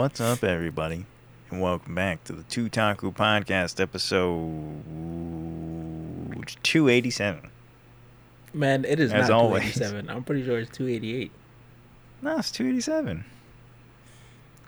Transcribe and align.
What's 0.00 0.18
up, 0.18 0.42
everybody? 0.42 1.04
And 1.50 1.60
welcome 1.60 1.94
back 1.94 2.24
to 2.24 2.32
the 2.32 2.42
Tutaku 2.44 3.14
Podcast, 3.14 3.78
episode 3.78 4.82
287. 6.62 7.50
Man, 8.54 8.86
it 8.86 8.98
is 8.98 9.12
As 9.12 9.28
not 9.28 9.38
always. 9.38 9.74
287. 9.74 10.08
I'm 10.08 10.24
pretty 10.24 10.42
sure 10.42 10.58
it's 10.58 10.74
288. 10.74 11.30
No, 12.22 12.38
it's 12.38 12.50
287. 12.50 13.26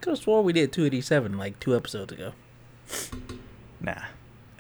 Could 0.03 0.11
have 0.11 0.19
swore 0.19 0.43
we 0.43 0.53
did 0.53 0.71
287 0.71 1.39
like 1.39 1.59
two 1.59 1.75
episodes 1.75 2.12
ago. 2.12 2.35
Nah, 3.80 4.03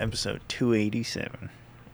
episode 0.00 0.40
287. 0.48 1.50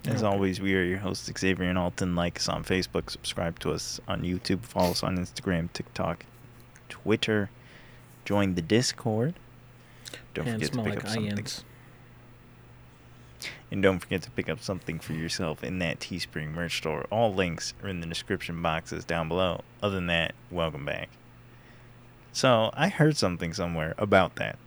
As 0.07 0.23
Okay. 0.23 0.25
always, 0.25 0.61
we 0.61 0.77
are 0.77 0.85
your 0.85 0.99
hosts, 0.99 1.29
Xavier 1.37 1.69
and 1.69 1.79
Alton. 1.79 2.15
Like 2.15 2.37
us 2.39 2.49
on 2.49 2.63
Facebook, 2.63 3.11
subscribe 3.11 3.59
to 3.59 3.73
us 3.73 3.99
on 4.07 4.23
YouTube, 4.23 4.61
follow 4.61 4.93
us 4.93 5.03
on 5.03 5.19
Instagram, 5.19 5.69
TikTok, 5.73 6.25
Twitter, 6.89 7.51
join 8.29 8.55
the 8.57 8.61
Discord. 8.61 9.33
Don't 10.35 10.47
and 10.47 10.57
forget 10.57 10.73
to 10.73 10.79
pick 10.83 10.95
like 10.97 11.05
up 11.05 11.09
something. 11.09 11.47
And 13.71 13.83
don't 13.83 14.01
forget 14.01 14.21
to 14.23 14.31
pick 14.31 14.51
up 14.51 14.61
something 14.61 14.99
for 14.99 15.15
yourself 15.15 15.65
in 15.65 15.79
that 15.79 15.99
Teespring 15.99 16.53
merch 16.53 16.77
store. 16.77 17.07
All 17.11 17.33
links 17.33 17.73
are 17.83 17.89
in 17.89 18.01
the 18.01 18.07
description 18.07 18.61
boxes 18.61 19.07
down 19.07 19.29
below. 19.29 19.63
Other 19.83 19.95
than 19.95 20.09
that, 20.09 20.35
welcome 20.51 20.85
back. 20.85 21.09
So, 22.35 22.71
I 22.75 22.89
heard 22.91 23.17
something 23.17 23.55
somewhere 23.55 23.95
about 23.97 24.37
that. 24.37 24.59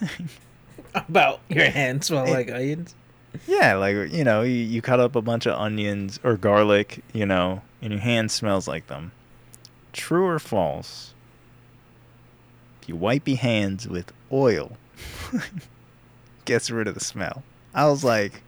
About 0.94 1.40
your 1.48 1.70
hands 1.70 2.06
smell 2.06 2.24
It- 2.26 2.30
like 2.30 2.50
onions? 2.50 2.94
yeah, 3.48 3.74
like, 3.74 4.12
you 4.12 4.22
know, 4.24 4.42
you, 4.42 4.54
you 4.54 4.82
cut 4.82 4.98
up 5.00 5.16
a 5.16 5.22
bunch 5.22 5.46
of 5.46 5.54
onions 5.58 6.20
or 6.22 6.36
garlic, 6.36 7.02
you 7.12 7.26
know, 7.26 7.62
and 7.82 7.92
your 7.92 8.00
hand 8.02 8.30
smells 8.30 8.68
like 8.68 8.86
them. 8.88 9.10
True 9.92 10.26
or 10.26 10.38
false? 10.38 11.13
If 12.84 12.90
you 12.90 12.96
wipe 12.96 13.26
your 13.26 13.38
hands 13.38 13.88
with 13.88 14.12
oil, 14.30 14.76
gets 16.44 16.70
rid 16.70 16.86
of 16.86 16.92
the 16.92 17.00
smell. 17.00 17.42
I 17.72 17.86
was 17.88 18.04
like, 18.04 18.42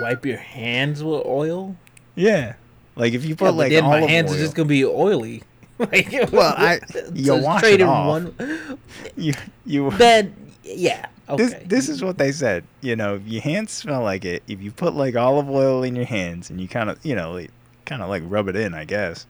Wipe 0.00 0.26
your 0.26 0.38
hands 0.38 1.04
with 1.04 1.24
oil? 1.24 1.76
yeah. 2.16 2.54
Like 2.96 3.12
if 3.12 3.24
you 3.24 3.36
put 3.36 3.44
Yeah, 3.44 3.50
like 3.52 3.70
then 3.70 3.84
my 3.84 4.00
hands 4.00 4.32
oil, 4.32 4.36
are 4.36 4.40
just 4.40 4.56
going 4.56 4.66
to 4.66 4.74
be 4.74 4.84
oily. 4.84 5.44
like, 5.78 6.12
Well, 6.32 6.52
I- 6.58 6.80
you 7.14 7.36
wash 7.36 7.62
it 7.62 7.80
off. 7.80 8.08
One, 8.08 8.78
you 9.16 9.34
you 9.64 9.92
then, 9.92 10.34
yeah. 10.64 11.06
Okay. 11.28 11.44
this 11.44 11.54
this 11.66 11.88
is 11.88 12.02
what 12.02 12.18
they 12.18 12.32
said. 12.32 12.64
You 12.80 12.96
know, 12.96 13.14
if 13.14 13.22
your 13.28 13.42
hands 13.42 13.70
smell 13.70 14.02
like 14.02 14.24
it, 14.24 14.42
if 14.48 14.60
you 14.60 14.72
put 14.72 14.94
like 14.94 15.14
olive 15.14 15.48
oil 15.48 15.84
in 15.84 15.94
your 15.94 16.06
hands 16.06 16.50
and 16.50 16.60
you 16.60 16.66
kind 16.66 16.90
of 16.90 16.98
you 17.06 17.14
know 17.14 17.34
like, 17.34 17.52
kind 17.84 18.02
of 18.02 18.08
like 18.08 18.24
rub 18.26 18.48
it 18.48 18.56
in, 18.56 18.74
I 18.74 18.84
guess. 18.84 19.26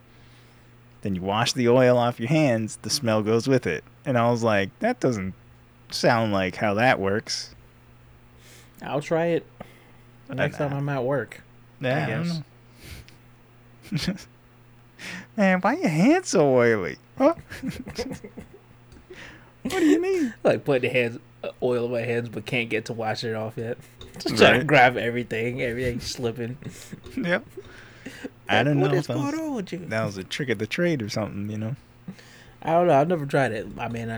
Then 1.03 1.15
you 1.15 1.23
wash 1.23 1.53
the 1.53 1.69
oil 1.69 1.97
off 1.97 2.19
your 2.19 2.29
hands, 2.29 2.79
the 2.83 2.91
smell 2.91 3.23
goes 3.23 3.47
with 3.47 3.67
it. 3.67 3.85
And 4.05 4.19
I 4.19 4.31
was 4.31 4.43
like, 4.43 4.77
that 4.81 5.01
doesn't 5.01 5.35
sound 5.91 6.33
like 6.33 6.57
how 6.57 6.75
that 6.75 6.99
works. 6.99 7.55
I'll 8.83 9.01
try 9.01 9.27
it 9.27 9.47
next 10.29 10.59
time 10.59 10.73
I'm 10.73 10.89
at 10.89 11.05
work. 11.05 11.43
Yeah, 11.81 12.43
I 13.91 13.91
guess. 13.93 14.27
Man, 15.37 15.61
why 15.61 15.75
your 15.75 15.89
hands 15.89 16.29
so 16.29 16.53
oily? 16.55 16.97
Huh? 17.17 17.35
what 19.63 19.71
do 19.71 19.87
you 19.87 20.01
mean? 20.01 20.35
Like 20.43 20.65
putting 20.65 20.91
the 20.91 20.99
hands, 20.99 21.19
uh, 21.45 21.51
oil 21.63 21.87
in 21.87 21.93
my 21.93 22.01
hands, 22.01 22.29
but 22.29 22.47
can't 22.47 22.69
get 22.69 22.87
to 22.87 22.93
wash 22.93 23.23
it 23.25 23.35
off 23.35 23.55
yet. 23.57 23.79
Just 24.19 24.37
trying 24.37 24.59
to 24.61 24.65
grab 24.65 24.97
everything, 24.97 25.63
everything 25.63 26.01
slipping. 26.01 26.59
Yep. 27.17 27.45
I 28.49 28.63
don't 28.63 28.81
What 28.81 28.87
know 28.87 28.91
What 28.91 28.99
is 28.99 29.07
that 29.09 29.17
was, 29.19 29.31
going 29.35 29.45
on 29.49 29.55
with 29.57 29.73
you? 29.73 29.79
that 29.79 30.05
was 30.05 30.17
a 30.19 30.25
trick 30.25 30.49
of 30.49 30.59
the 30.59 30.67
trade 30.67 31.03
or 31.03 31.09
something, 31.09 31.51
you 31.51 31.59
know. 31.59 31.77
I 32.63 32.73
don't 32.73 32.87
know. 32.89 32.99
I've 32.99 33.09
never 33.09 33.27
tried 33.27 33.53
it. 33.53 33.67
I 33.79 33.89
mean, 33.89 34.11
I, 34.11 34.17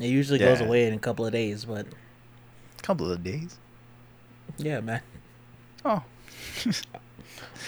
it 0.00 0.08
usually 0.08 0.38
goes 0.38 0.60
away 0.60 0.86
in 0.86 0.94
a 0.94 0.98
couple 0.98 1.26
of 1.26 1.32
days, 1.32 1.64
but 1.64 1.86
A 2.78 2.82
couple 2.82 3.10
of 3.12 3.22
days. 3.22 3.56
yeah, 4.56 4.80
man, 4.80 5.00
Oh. 5.84 6.02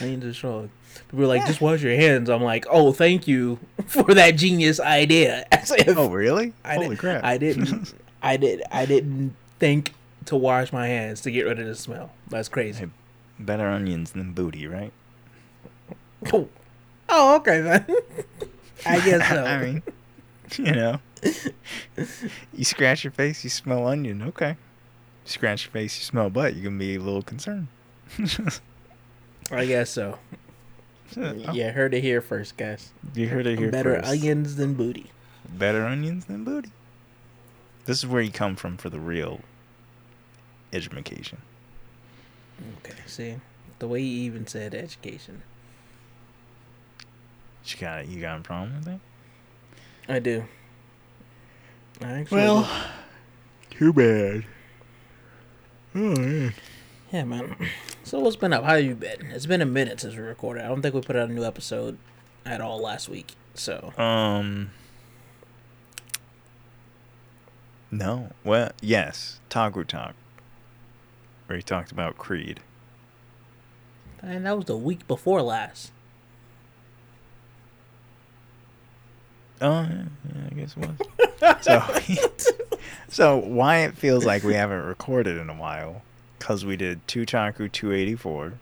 onions 0.01 0.25
are 0.25 0.35
strong. 0.35 0.71
People 1.09 1.25
are 1.25 1.29
like, 1.29 1.41
Yeah. 1.43 1.47
just 1.47 1.61
wash 1.61 1.83
your 1.83 1.95
hands. 1.95 2.29
I'm 2.29 2.43
like, 2.43 2.67
oh, 2.71 2.93
thank 2.93 3.29
you 3.29 3.59
for 3.87 4.15
that 4.15 4.33
genius 4.37 4.81
idea. 4.81 5.47
Oh, 5.89 6.09
really? 6.11 6.53
I 6.65 6.75
Holy 6.75 6.89
did, 6.91 6.99
crap. 6.99 7.25
I 7.25 7.39
didn't. 7.39 7.95
I 8.23 8.37
did. 8.37 8.63
I 8.73 8.87
didn't 8.87 9.35
think 9.59 9.95
to 10.27 10.37
wash 10.37 10.73
my 10.73 10.87
hands 10.89 11.21
to 11.23 11.31
get 11.31 11.43
rid 11.43 11.59
of 11.61 11.67
the 11.67 11.75
smell. 11.75 12.11
That's 12.29 12.49
crazy. 12.49 12.85
Hey, 12.87 12.91
Better 13.39 13.69
onions 13.69 14.13
than 14.13 14.33
booty, 14.33 14.67
right? 14.67 14.93
Oh, 16.33 16.49
oh 17.09 17.37
okay 17.37 17.61
then. 17.61 17.87
I 18.87 19.01
guess 19.01 19.29
so. 19.29 19.45
I 19.45 19.63
mean, 19.65 19.83
you 20.59 20.73
know. 20.73 21.01
you 22.55 22.65
scratch 22.65 23.05
your 23.05 23.11
face, 23.13 23.45
you 23.45 23.51
smell 23.51 23.87
onion. 23.87 24.23
Okay. 24.23 24.57
Scratch 25.25 25.65
your 25.65 25.73
face, 25.73 25.99
you 25.99 26.05
smell 26.05 26.31
butt. 26.31 26.55
You 26.57 26.63
can 26.63 26.79
be 26.79 26.97
a 26.97 26.99
little 27.01 27.23
concerned. 27.23 27.69
I 29.51 29.67
guess 29.67 29.91
so. 29.91 30.19
Oh, 31.17 31.33
Yeah, 31.53 31.71
heard 31.71 31.93
it 31.95 32.03
here 32.03 32.21
first, 32.21 32.57
guys. 32.57 32.93
You 33.15 33.29
heard 33.29 33.47
it 33.47 33.59
here 33.59 33.71
Better 33.71 33.97
first. 33.97 34.09
onions 34.09 34.57
than 34.57 34.75
booty. 34.75 35.11
Better 35.49 35.85
onions 35.85 36.27
than 36.27 36.45
booty. 36.45 36.71
This 37.85 37.99
is 37.99 38.07
where 38.07 38.23
you 38.23 38.31
come 38.31 38.57
from 38.57 38.77
for 38.77 38.91
the 38.91 39.01
real 39.01 39.41
education. 40.73 41.39
Okay, 42.79 42.95
see 43.07 43.37
the 43.79 43.89
way 43.89 44.01
you 44.01 44.23
even 44.23 44.47
said 44.47 44.75
education. 44.75 45.43
You 47.67 47.77
got 47.79 48.09
you 48.09 48.21
got 48.21 48.39
a 48.39 48.43
problem 48.43 48.75
with 48.77 48.85
that? 48.87 49.01
I 50.09 50.19
do. 50.19 50.45
I 52.03 52.13
actually 52.21 52.41
do. 52.41 52.67
too 53.71 53.93
bad. 53.93 54.45
Oh 55.95 55.99
man. 56.21 56.55
yeah, 57.13 57.25
man. 57.25 57.57
So 58.03 58.19
what's 58.21 58.37
been 58.37 58.53
up? 58.53 58.65
How 58.65 58.77
have 58.77 58.85
you 58.85 58.95
been? 58.95 59.27
It's 59.33 59.47
been 59.47 59.61
a 59.61 59.67
minute 59.67 60.01
since 60.01 60.15
we 60.15 60.21
recorded. 60.23 60.65
I 60.65 60.69
don't 60.69 60.83
think 60.83 60.95
we 60.95 61.01
put 61.03 61.17
out 61.17 61.29
a 61.29 61.33
new 61.33 61.45
episode 61.45 61.99
at 62.47 62.61
all 62.61 62.81
last 62.81 63.09
week. 63.09 63.35
So 63.55 63.93
Um. 63.99 64.71
No. 67.91 68.31
Well, 68.45 68.71
yes. 68.81 69.41
Tagu 69.51 69.85
Talk. 69.87 70.15
Where 71.47 71.57
he 71.57 71.63
talked 71.63 71.91
about 71.93 72.17
Creed. 72.17 72.61
and 74.23 74.47
that 74.47 74.57
was 74.57 74.67
the 74.67 74.77
week 74.77 75.07
before 75.09 75.43
last. 75.43 75.91
Oh, 79.61 79.83
yeah, 79.83 80.03
yeah, 80.35 80.47
I 80.51 80.55
guess 80.55 80.75
it 80.77 80.89
was. 81.41 81.57
so, 81.65 82.67
so 83.09 83.37
why 83.37 83.79
it 83.79 83.97
feels 83.97 84.25
like 84.25 84.43
we 84.43 84.55
haven't 84.55 84.83
recorded 84.85 85.37
in 85.37 85.51
a 85.51 85.55
while? 85.55 86.03
Because 86.39 86.65
we 86.65 86.77
did 86.77 87.07
Two 87.07 87.27
Tuchaku 87.27 87.71
284, 87.71 88.55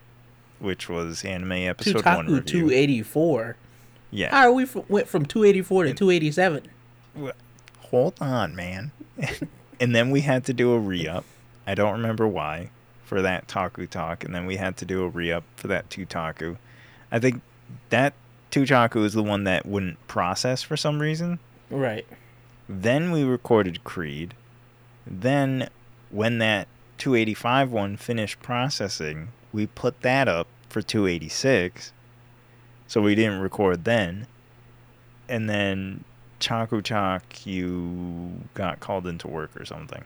which 0.59 0.89
was 0.89 1.25
anime 1.25 1.53
episode 1.53 2.05
one 2.05 2.27
Tutaku 2.27 2.29
review. 2.29 2.43
two 2.43 2.71
eighty 2.73 3.03
four. 3.03 3.57
Yeah. 4.11 4.31
How 4.31 4.51
we 4.53 4.65
f- 4.65 4.89
went 4.89 5.07
from 5.09 5.27
two 5.27 5.45
eighty 5.45 5.63
four 5.63 5.85
to 5.85 5.95
two 5.95 6.11
eighty 6.11 6.33
seven? 6.33 6.67
hold 7.79 8.15
on, 8.21 8.55
man. 8.55 8.91
and 9.81 9.95
then 9.95 10.11
we 10.11 10.21
had 10.23 10.45
to 10.45 10.53
do 10.53 10.73
a 10.73 10.79
re 10.79 11.07
up. 11.07 11.25
I 11.67 11.75
don't 11.75 11.93
remember 11.93 12.27
why 12.27 12.71
for 13.05 13.23
that 13.23 13.49
Taku 13.49 13.87
Talk, 13.87 14.25
and 14.25 14.35
then 14.35 14.45
we 14.47 14.57
had 14.57 14.77
to 14.79 14.85
do 14.85 15.03
a 15.05 15.09
re 15.09 15.31
up 15.33 15.45
for 15.57 15.69
that 15.69 15.89
Two 15.91 16.05
Tutaku. 16.05 16.57
I 17.13 17.19
think 17.19 17.41
that 17.91 18.15
Tuchaku 18.51 19.05
is 19.05 19.13
the 19.13 19.23
one 19.23 19.45
that 19.45 19.67
wouldn't 19.67 20.05
process 20.09 20.63
for 20.63 20.77
some 20.77 21.01
reason. 21.01 21.39
Right. 21.71 22.07
Then 22.69 23.11
we 23.11 23.23
recorded 23.25 23.85
Creed. 23.85 24.35
Then, 25.07 25.69
when 26.11 26.39
that 26.39 26.69
285 26.99 27.71
one 27.73 27.97
finished 27.97 28.41
processing, 28.41 29.29
we 29.53 29.67
put 29.67 30.00
that 30.03 30.29
up 30.29 30.47
for 30.69 30.83
286. 30.83 31.93
So 32.87 33.00
we 33.03 33.15
didn't 33.15 33.41
record 33.41 33.85
then. 33.85 34.27
And 35.29 35.49
then 35.49 36.05
Chaku 36.41 36.83
Chak, 36.83 37.47
you 37.47 38.33
got 38.55 38.81
called 38.81 39.06
into 39.06 39.29
work 39.29 39.51
or 39.56 39.65
something. 39.65 40.05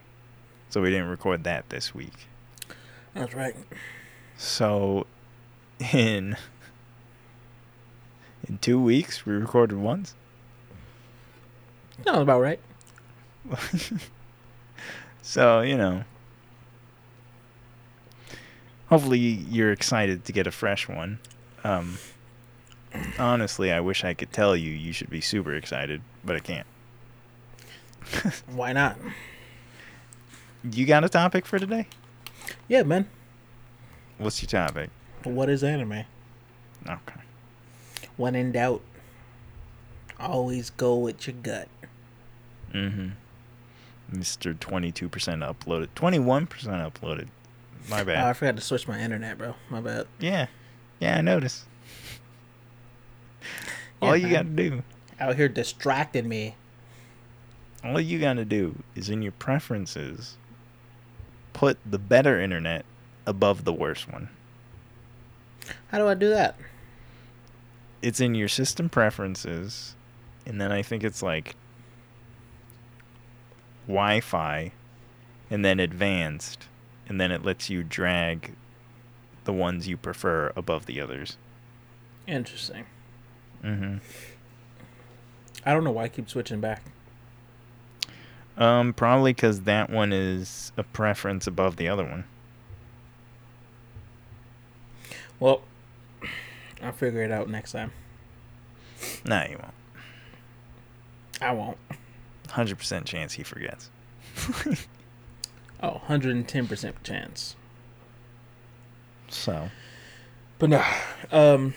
So 0.69 0.81
we 0.81 0.91
didn't 0.91 1.09
record 1.09 1.45
that 1.45 1.69
this 1.69 1.95
week. 1.95 2.29
That's 3.15 3.35
right. 3.35 3.55
So 4.37 5.07
in 5.93 6.37
in 8.49 8.59
2 8.59 8.81
weeks 8.81 9.25
we 9.25 9.33
recorded 9.33 9.79
once. 9.79 10.15
That 12.05 12.15
was 12.15 12.23
about 12.23 12.41
right. 12.41 12.61
so, 15.23 15.61
you 15.61 15.77
know. 15.77 16.05
Hopefully 18.89 19.19
you're 19.19 19.73
excited 19.73 20.25
to 20.27 20.33
get 20.33 20.47
a 20.47 20.51
fresh 20.51 20.89
one. 20.89 21.19
Um 21.65 21.99
honestly, 23.19 23.73
I 23.73 23.81
wish 23.81 24.05
I 24.05 24.15
could 24.15 24.33
tell 24.33 24.57
you 24.57 24.71
you 24.71 24.93
should 24.93 25.11
be 25.11 25.21
super 25.21 25.55
excited, 25.55 26.03
but 26.25 26.37
I 26.37 26.41
can't. 26.41 26.67
Why 28.47 28.73
not? 28.73 28.97
You 30.71 30.87
got 30.87 31.05
a 31.05 31.09
topic 31.09 31.47
for 31.47 31.59
today? 31.59 31.89
Yeah, 32.69 32.83
man. 32.83 33.09
What's 34.19 34.43
your 34.43 34.49
topic? 34.49 34.91
What 35.25 35.49
is 35.49 35.65
anime? 35.65 36.05
Okay. 36.89 37.21
When 38.17 38.35
in 38.35 38.53
doubt, 38.53 38.83
always 40.21 40.71
go 40.71 40.97
with 40.97 41.27
your 41.27 41.37
gut. 41.43 41.69
Mm-hmm. 42.73 43.09
Mr. 44.15 44.55
22% 44.55 45.09
uploaded. 45.11 45.89
21% 45.97 46.49
uploaded. 46.49 47.29
My 47.89 48.03
Oh, 48.03 48.05
bad. 48.05 48.25
I 48.27 48.33
forgot 48.35 48.57
to 48.57 48.63
switch 48.63 48.87
my 48.87 49.01
internet, 49.01 49.39
bro. 49.39 49.55
My 49.71 49.81
bad. 49.81 50.07
yeah. 50.21 50.47
Yeah, 51.01 51.19
I 51.19 51.21
noticed. 51.21 51.65
All 54.01 54.17
you 54.17 54.29
got 54.31 54.43
to 54.43 54.49
do, 54.51 54.83
Out 55.19 55.37
here 55.37 55.49
distracting 55.49 56.29
me. 56.29 56.55
all 57.85 58.01
you 58.01 58.19
got 58.21 58.35
to 58.35 58.45
do 58.45 58.77
is 58.95 59.09
in 59.11 59.23
your 59.23 59.33
preferences, 59.33 60.37
put 61.53 61.79
the 61.89 61.99
better 61.99 62.41
internet 62.41 62.85
above 63.27 63.65
the 63.65 63.73
worst 63.73 64.13
one. 64.13 64.29
How 65.89 65.99
do 65.99 66.07
I 66.09 66.15
do 66.15 66.29
that? 66.31 66.57
It's 68.03 68.21
in 68.21 68.35
your 68.35 68.49
system 68.49 68.89
preferences, 68.89 69.95
and 70.45 70.61
then 70.61 70.73
I 70.73 70.83
think 70.83 71.05
it's 71.05 71.23
like 71.23 71.55
Wi 73.87 74.21
Fi, 74.21 74.73
and 75.51 75.65
then 75.65 75.81
advanced, 75.81 76.67
and 77.09 77.21
then 77.21 77.31
it 77.31 77.45
lets 77.45 77.71
you 77.71 77.83
drag 77.83 78.55
the 79.45 79.53
ones 79.53 79.89
you 79.89 79.97
prefer 79.97 80.53
above 80.57 80.87
the 80.87 81.01
others. 81.01 81.37
Interesting. 82.27 82.87
Mm-hmm. 83.65 83.99
I 85.65 85.73
don't 85.73 85.85
know 85.85 85.93
why 85.93 86.05
I 86.05 86.09
keep 86.09 86.29
switching 86.29 86.61
back. 86.61 86.83
Um, 88.57 88.93
probably 88.93 89.33
because 89.33 89.63
that 89.63 89.91
one 89.91 90.13
is 90.13 90.73
a 90.77 90.83
preference 90.83 91.47
above 91.47 91.77
the 91.77 91.89
other 91.89 92.05
one. 92.05 92.25
Well, 95.41 95.63
I'll 96.83 96.93
figure 96.93 97.23
it 97.23 97.31
out 97.31 97.49
next 97.49 97.73
time. 97.73 97.93
Nah, 99.25 99.45
you 99.45 99.59
won't. 99.59 99.75
I 101.41 101.53
won't. 101.53 101.79
Hundred 102.49 102.79
percent 102.79 103.07
chance 103.07 103.35
he 103.35 103.43
forgets. 103.43 103.91
Oh, 105.85 106.01
110% 106.07 106.93
chance. 107.03 107.57
so, 109.29 109.69
But 110.61 110.71
no. 110.71 110.85
Um, 111.33 111.75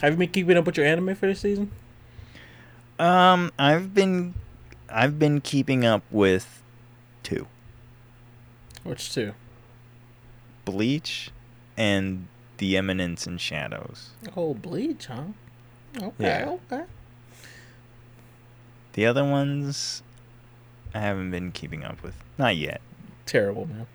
have 0.00 0.14
you 0.14 0.18
been 0.18 0.28
keeping 0.30 0.56
up 0.56 0.66
with 0.66 0.76
your 0.76 0.84
anime 0.86 1.14
for 1.14 1.26
this 1.28 1.38
season? 1.38 1.70
um, 2.98 3.52
I've 3.56 3.94
been, 3.94 4.34
I've 4.88 5.20
been 5.20 5.40
keeping 5.40 5.84
up 5.84 6.02
with 6.10 6.62
two 7.22 7.46
Which 8.82 9.14
two? 9.14 9.34
Bleach 10.64 11.30
and 11.76 12.26
The 12.58 12.76
Eminence 12.76 13.26
in 13.26 13.38
Shadows. 13.38 14.10
Oh, 14.36 14.54
Bleach, 14.54 15.06
huh? 15.06 15.24
Okay, 15.96 16.12
Yeah. 16.18 16.56
okay. 16.72 16.84
The 18.92 19.06
other 19.06 19.24
ones, 19.24 20.02
I 20.94 21.00
haven't 21.00 21.30
been 21.30 21.50
keeping 21.52 21.84
up 21.84 22.02
with. 22.02 22.14
Not 22.38 22.56
yet. 22.56 22.80
Terrible, 23.26 23.66
man. 23.66 23.86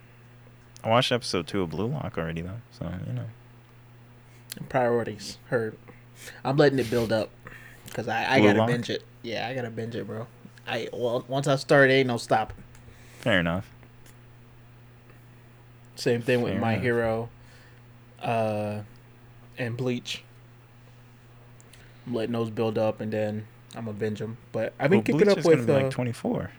I 0.83 0.89
watched 0.89 1.11
episode 1.11 1.47
two 1.47 1.61
of 1.61 1.69
Blue 1.69 1.87
Lock 1.87 2.17
already 2.17 2.41
though, 2.41 2.61
so 2.71 2.91
you 3.07 3.13
know. 3.13 3.25
Priorities. 4.67 5.37
Heard. 5.47 5.77
I'm 6.43 6.57
letting 6.57 6.79
it 6.79 6.89
build 6.89 7.11
up. 7.11 7.29
Because 7.85 8.07
I, 8.07 8.33
I 8.35 8.39
Blue 8.39 8.47
gotta 8.47 8.59
Lock? 8.59 8.67
binge 8.69 8.89
it. 8.89 9.03
Yeah, 9.21 9.47
I 9.47 9.53
gotta 9.53 9.69
binge 9.69 9.95
it, 9.95 10.05
bro. 10.07 10.27
I 10.67 10.87
well, 10.93 11.23
Once 11.27 11.47
I 11.47 11.55
start, 11.57 11.89
ain't 11.91 12.07
no 12.07 12.17
stopping. 12.17 12.63
Fair 13.19 13.39
enough. 13.39 13.69
Same 15.95 16.21
thing 16.21 16.41
with 16.41 16.57
My 16.59 16.73
enough. 16.73 16.83
Hero 16.83 17.29
uh, 18.21 18.81
and 19.57 19.75
Bleach. 19.77 20.23
I'm 22.07 22.13
letting 22.15 22.33
those 22.33 22.49
build 22.49 22.77
up 22.77 23.01
and 23.01 23.11
then 23.11 23.47
I'm 23.75 23.85
to 23.85 23.93
binge 23.93 24.19
them. 24.19 24.37
But 24.51 24.73
I've 24.79 24.89
been 24.89 24.99
Well, 24.99 25.03
keeping 25.05 25.21
Bleach 25.25 25.37
up 25.37 25.45
with. 25.45 25.67
be 25.67 25.73
Uh, 25.73 25.81
like 25.83 25.91
twenty 25.91 26.11
four. 26.11 26.51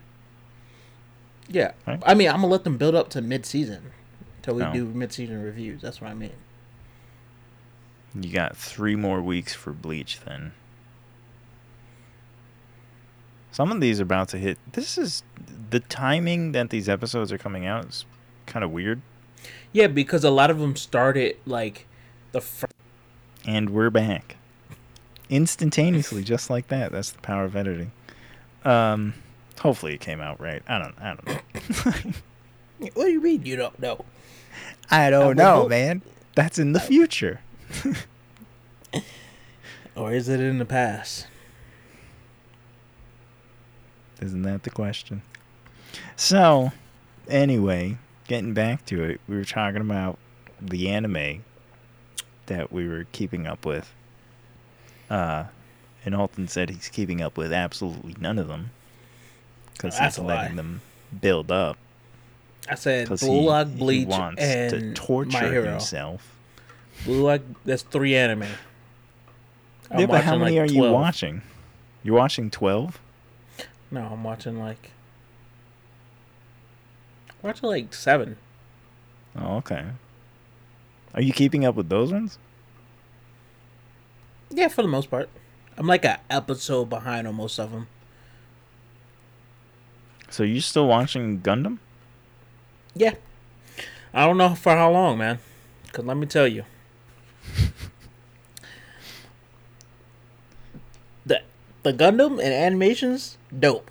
yeah. 1.49 1.73
right? 1.87 2.01
I 2.07 2.15
mean, 2.15 2.29
I'm 2.29 2.37
going 2.37 2.43
to 2.43 2.53
let 2.53 2.65
them 2.65 2.77
build 2.77 2.95
up 2.95 3.09
to 3.11 3.21
mid 3.23 3.45
season 3.47 3.91
until 4.37 4.55
we 4.55 4.63
Oh. 4.63 4.73
do 4.73 4.85
mid 4.87 5.13
season 5.13 5.43
reviews. 5.43 5.83
That's 5.83 6.01
what 6.01 6.11
I 6.11 6.15
mean. 6.15 6.33
You 8.15 8.33
got 8.33 8.57
three 8.57 8.97
more 8.97 9.21
weeks 9.23 9.55
for 9.55 9.73
Bleach 9.73 10.21
then. 10.21 10.53
Some 13.53 13.73
of 13.73 13.81
these 13.81 13.99
are 14.01 14.05
about 14.05 14.29
to 14.31 14.39
hit. 14.39 14.59
This 14.73 14.97
is 14.97 15.23
the 15.71 15.81
timing 15.81 16.53
that 16.53 16.71
these 16.71 16.89
episodes 16.89 17.33
are 17.33 17.39
coming 17.39 17.67
out 17.67 17.87
is 17.87 18.05
kind 18.47 18.65
of 18.65 18.71
weird. 18.71 19.01
Yeah, 19.73 19.87
because 19.87 20.25
a 20.25 20.31
lot 20.31 20.51
of 20.51 20.59
them 20.59 20.75
started 20.77 21.37
like 21.47 21.87
the 22.33 22.41
first. 22.41 22.73
And 23.47 23.71
we're 23.71 23.91
back. 23.91 24.37
Instantaneously, 25.29 26.25
just 26.25 26.51
like 26.51 26.69
that. 26.69 26.91
That's 26.93 27.11
the 27.13 27.21
power 27.21 27.45
of 27.45 27.55
editing. 27.55 27.93
Um, 28.65 29.15
hopefully 29.61 29.95
it 29.95 30.01
came 30.01 30.21
out 30.21 30.41
right. 30.41 30.63
I 30.69 30.79
don't. 30.79 30.95
I 31.01 31.15
don't 31.15 31.27
know. 31.27 32.11
What 32.95 33.05
do 33.05 33.11
you 33.11 33.21
mean 33.21 33.45
you 33.45 33.57
don't 33.57 33.79
know? 33.79 34.07
I 34.91 35.07
I 35.09 35.11
don't 35.11 35.27
would 35.29 35.37
know, 35.37 35.55
hope- 35.57 35.69
man. 35.71 36.01
That's 36.35 36.59
in 36.59 36.73
the 36.73 36.81
future. 36.81 37.41
Or 39.97 40.13
is 40.15 40.29
it 40.31 40.41
in 40.41 40.57
the 40.59 40.65
past? 40.65 41.27
Isn't 44.23 44.43
that 44.43 44.63
the 44.63 44.71
question? 44.71 45.21
So, 46.17 46.73
anyway, 47.29 47.99
getting 48.31 48.55
back 48.55 48.87
to 48.87 49.03
it, 49.03 49.21
we 49.29 49.35
were 49.35 49.45
talking 49.45 49.81
about 49.81 50.17
the 50.63 50.89
anime 50.89 51.45
that 52.47 52.71
we 52.71 52.87
were 52.89 53.05
keeping 53.11 53.45
up 53.45 53.67
with. 53.67 53.93
Uh, 55.11 55.47
and 56.05 56.15
Alton 56.15 56.47
said 56.47 56.71
he's 56.71 56.89
keeping 56.89 57.21
up 57.21 57.37
with 57.37 57.53
absolutely 57.53 58.15
none 58.21 58.39
of 58.39 58.47
them 58.47 58.71
because 59.73 59.99
That's 59.99 60.15
he's 60.15 60.25
letting 60.25 60.53
lie. 60.53 60.63
them 60.63 60.81
build 61.21 61.51
up. 61.51 61.77
I 62.69 62.77
said 62.77 63.09
Blue 63.09 63.41
Lock, 63.41 63.67
Bleach, 63.67 64.07
wants 64.07 64.41
and 64.41 64.71
to 64.71 64.95
torture 64.95 65.33
My 65.33 65.49
Hero. 65.49 65.69
himself. 65.69 66.37
Blue 67.05 67.23
Lock, 67.23 67.41
that's 67.65 67.83
three 67.83 68.15
anime. 68.15 68.45
I'm 69.91 69.99
yeah, 70.01 70.07
but 70.07 70.23
how 70.23 70.39
many 70.39 70.61
like 70.61 70.71
are 70.71 70.73
you 70.73 70.83
watching? 70.83 71.43
You're 72.05 72.15
watching 72.15 72.49
twelve. 72.49 73.01
No, 73.91 74.03
I'm 74.03 74.23
watching 74.23 74.61
like. 74.61 74.93
Watching 77.43 77.69
like 77.69 77.95
seven. 77.95 78.37
Oh, 79.39 79.57
okay. 79.59 79.85
Are 81.15 81.23
you 81.23 81.33
keeping 81.33 81.65
up 81.65 81.75
with 81.75 81.89
those 81.89 82.13
ones? 82.13 82.39
Yeah, 84.51 84.69
for 84.69 84.83
the 84.83 84.89
most 84.89 85.11
part. 85.11 85.29
I'm 85.79 85.87
like 85.87 86.05
a 86.05 86.21
episode 86.29 86.91
behind 86.91 87.27
on 87.27 87.35
most 87.37 87.59
of 87.59 87.71
them. 87.73 87.87
So 90.29 90.43
you 90.43 90.61
still 90.61 90.87
watching 90.87 91.41
Gundam? 91.41 91.79
Yeah. 92.95 93.15
I 94.13 94.27
don't 94.27 94.37
know 94.37 94.55
for 94.55 94.77
how 94.77 94.91
long, 94.91 95.19
man. 95.19 95.39
Cause 95.93 96.05
let 96.05 96.17
me 96.17 96.27
tell 96.27 96.47
you. 96.47 96.65
the 101.27 101.43
the 101.83 101.93
Gundam 101.93 102.33
and 102.33 102.53
animations, 102.53 103.39
dope. 103.57 103.91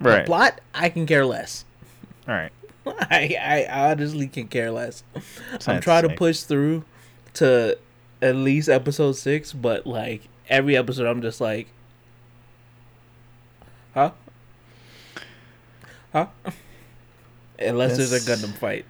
The 0.00 0.08
Right. 0.10 0.26
plot, 0.26 0.60
I 0.74 0.88
can 0.88 1.06
care 1.06 1.24
less. 1.26 1.64
All 2.28 2.34
right. 2.34 2.52
I, 3.10 3.66
I 3.70 3.90
honestly 3.90 4.28
can 4.28 4.48
care 4.48 4.70
less. 4.70 5.02
I'm 5.14 5.60
Sad 5.60 5.74
to 5.76 5.80
trying 5.80 6.08
to 6.08 6.14
push 6.14 6.40
through 6.40 6.84
to 7.34 7.78
at 8.22 8.36
least 8.36 8.68
episode 8.68 9.12
six, 9.12 9.52
but 9.52 9.86
like 9.86 10.22
every 10.48 10.76
episode, 10.76 11.06
I'm 11.06 11.22
just 11.22 11.40
like, 11.40 11.68
huh, 13.94 14.10
huh. 16.12 16.26
Unless 17.58 17.96
there's 17.96 18.12
a 18.12 18.18
That's- 18.18 18.42
Gundam 18.44 18.56
fight. 18.58 18.84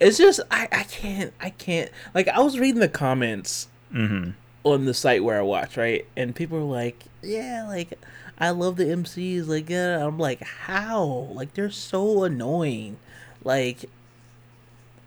It's 0.00 0.18
just 0.18 0.40
I 0.50 0.68
I 0.72 0.82
can't 0.84 1.32
I 1.40 1.50
can't 1.50 1.90
like 2.14 2.26
I 2.28 2.40
was 2.40 2.58
reading 2.58 2.80
the 2.80 2.88
comments 2.88 3.68
Mm-hmm. 3.94 4.32
on 4.64 4.84
the 4.84 4.92
site 4.92 5.24
where 5.24 5.38
I 5.38 5.42
watch, 5.42 5.78
right? 5.78 6.06
And 6.14 6.34
people 6.36 6.58
are 6.58 6.62
like, 6.62 7.04
"Yeah, 7.22 7.64
like 7.66 7.98
I 8.38 8.50
love 8.50 8.76
the 8.76 8.84
MCs." 8.84 9.46
Like, 9.46 9.68
yeah. 9.68 10.06
I'm 10.06 10.18
like, 10.18 10.42
"How? 10.42 11.28
Like 11.32 11.54
they're 11.54 11.70
so 11.70 12.24
annoying." 12.24 12.98
Like, 13.44 13.84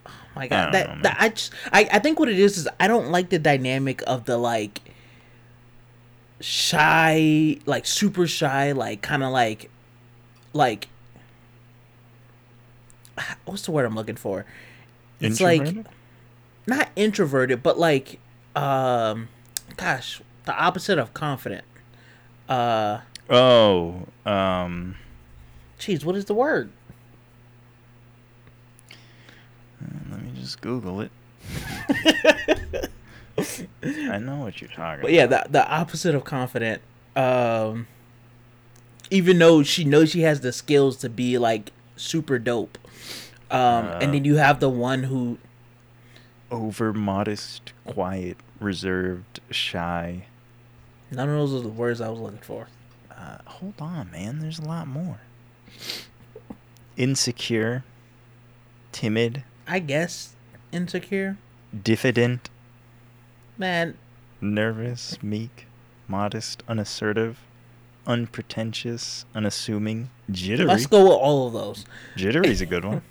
oh 0.06 0.10
my 0.34 0.48
god, 0.48 0.68
I 0.68 0.72
that, 0.72 0.96
know, 0.96 1.02
that 1.02 1.16
I 1.20 1.28
just 1.30 1.52
I 1.72 1.88
I 1.92 1.98
think 1.98 2.18
what 2.18 2.28
it 2.28 2.38
is 2.38 2.56
is 2.56 2.68
I 2.78 2.88
don't 2.88 3.10
like 3.10 3.30
the 3.30 3.38
dynamic 3.38 4.02
of 4.06 4.24
the 4.24 4.36
like 4.36 4.80
shy, 6.40 7.58
like 7.66 7.86
super 7.86 8.26
shy, 8.26 8.72
like 8.72 9.02
kind 9.02 9.22
of 9.22 9.32
like 9.32 9.70
like 10.52 10.88
what's 13.44 13.62
the 13.62 13.72
word 13.72 13.84
I'm 13.84 13.94
looking 13.94 14.16
for? 14.16 14.44
It's 15.20 15.40
like 15.40 15.86
not 16.66 16.88
introverted, 16.96 17.62
but 17.62 17.78
like, 17.78 18.18
um, 18.56 19.28
gosh, 19.76 20.20
the 20.44 20.54
opposite 20.54 20.98
of 20.98 21.14
confident. 21.14 21.64
Uh, 22.48 23.00
Oh, 23.32 24.06
um, 24.26 24.96
jeez, 25.80 26.04
what 26.04 26.14
is 26.16 26.26
the 26.26 26.34
word? 26.34 26.70
let 30.10 30.22
me 30.22 30.30
just 30.38 30.60
Google 30.60 31.00
it. 31.00 31.10
I 33.82 34.18
know 34.18 34.36
what 34.36 34.60
you're 34.60 34.70
talking 34.70 35.02
But 35.02 35.12
yeah, 35.12 35.26
the 35.26 35.46
the 35.48 35.66
opposite 35.68 36.14
of 36.14 36.24
confident. 36.24 36.82
Um, 37.16 37.88
even 39.10 39.38
though 39.38 39.62
she 39.62 39.84
knows 39.84 40.10
she 40.10 40.20
has 40.22 40.40
the 40.40 40.52
skills 40.52 40.98
to 40.98 41.08
be 41.08 41.38
like 41.38 41.72
super 41.96 42.38
dope. 42.38 42.78
Um, 43.50 43.86
and 44.00 44.14
then 44.14 44.24
you 44.24 44.36
have 44.36 44.60
the 44.60 44.68
one 44.70 45.04
who 45.04 45.38
Over 46.50 46.92
modest, 46.92 47.72
quiet, 47.86 48.36
reserved, 48.60 49.40
shy. 49.50 50.26
none 51.10 51.28
of 51.28 51.34
those 51.34 51.54
are 51.54 51.62
the 51.62 51.68
words 51.68 52.00
I 52.00 52.08
was 52.08 52.20
looking 52.20 52.38
for. 52.38 52.68
Uh, 53.22 53.38
hold 53.46 53.74
on, 53.80 54.10
man. 54.10 54.40
There's 54.40 54.58
a 54.58 54.64
lot 54.64 54.86
more. 54.88 55.20
Insecure, 56.96 57.84
timid, 58.90 59.44
I 59.66 59.78
guess 59.78 60.34
insecure. 60.72 61.38
diffident, 61.82 62.50
Man, 63.56 63.96
nervous, 64.40 65.22
meek, 65.22 65.66
modest, 66.06 66.62
unassertive, 66.68 67.38
unpretentious, 68.06 69.24
unassuming, 69.34 70.10
jittery. 70.30 70.66
let's 70.66 70.86
go 70.86 71.04
with 71.04 71.12
all 71.12 71.46
of 71.46 71.52
those. 71.54 71.86
Jittery's 72.16 72.60
a 72.60 72.66
good 72.66 72.84
one. 72.84 73.02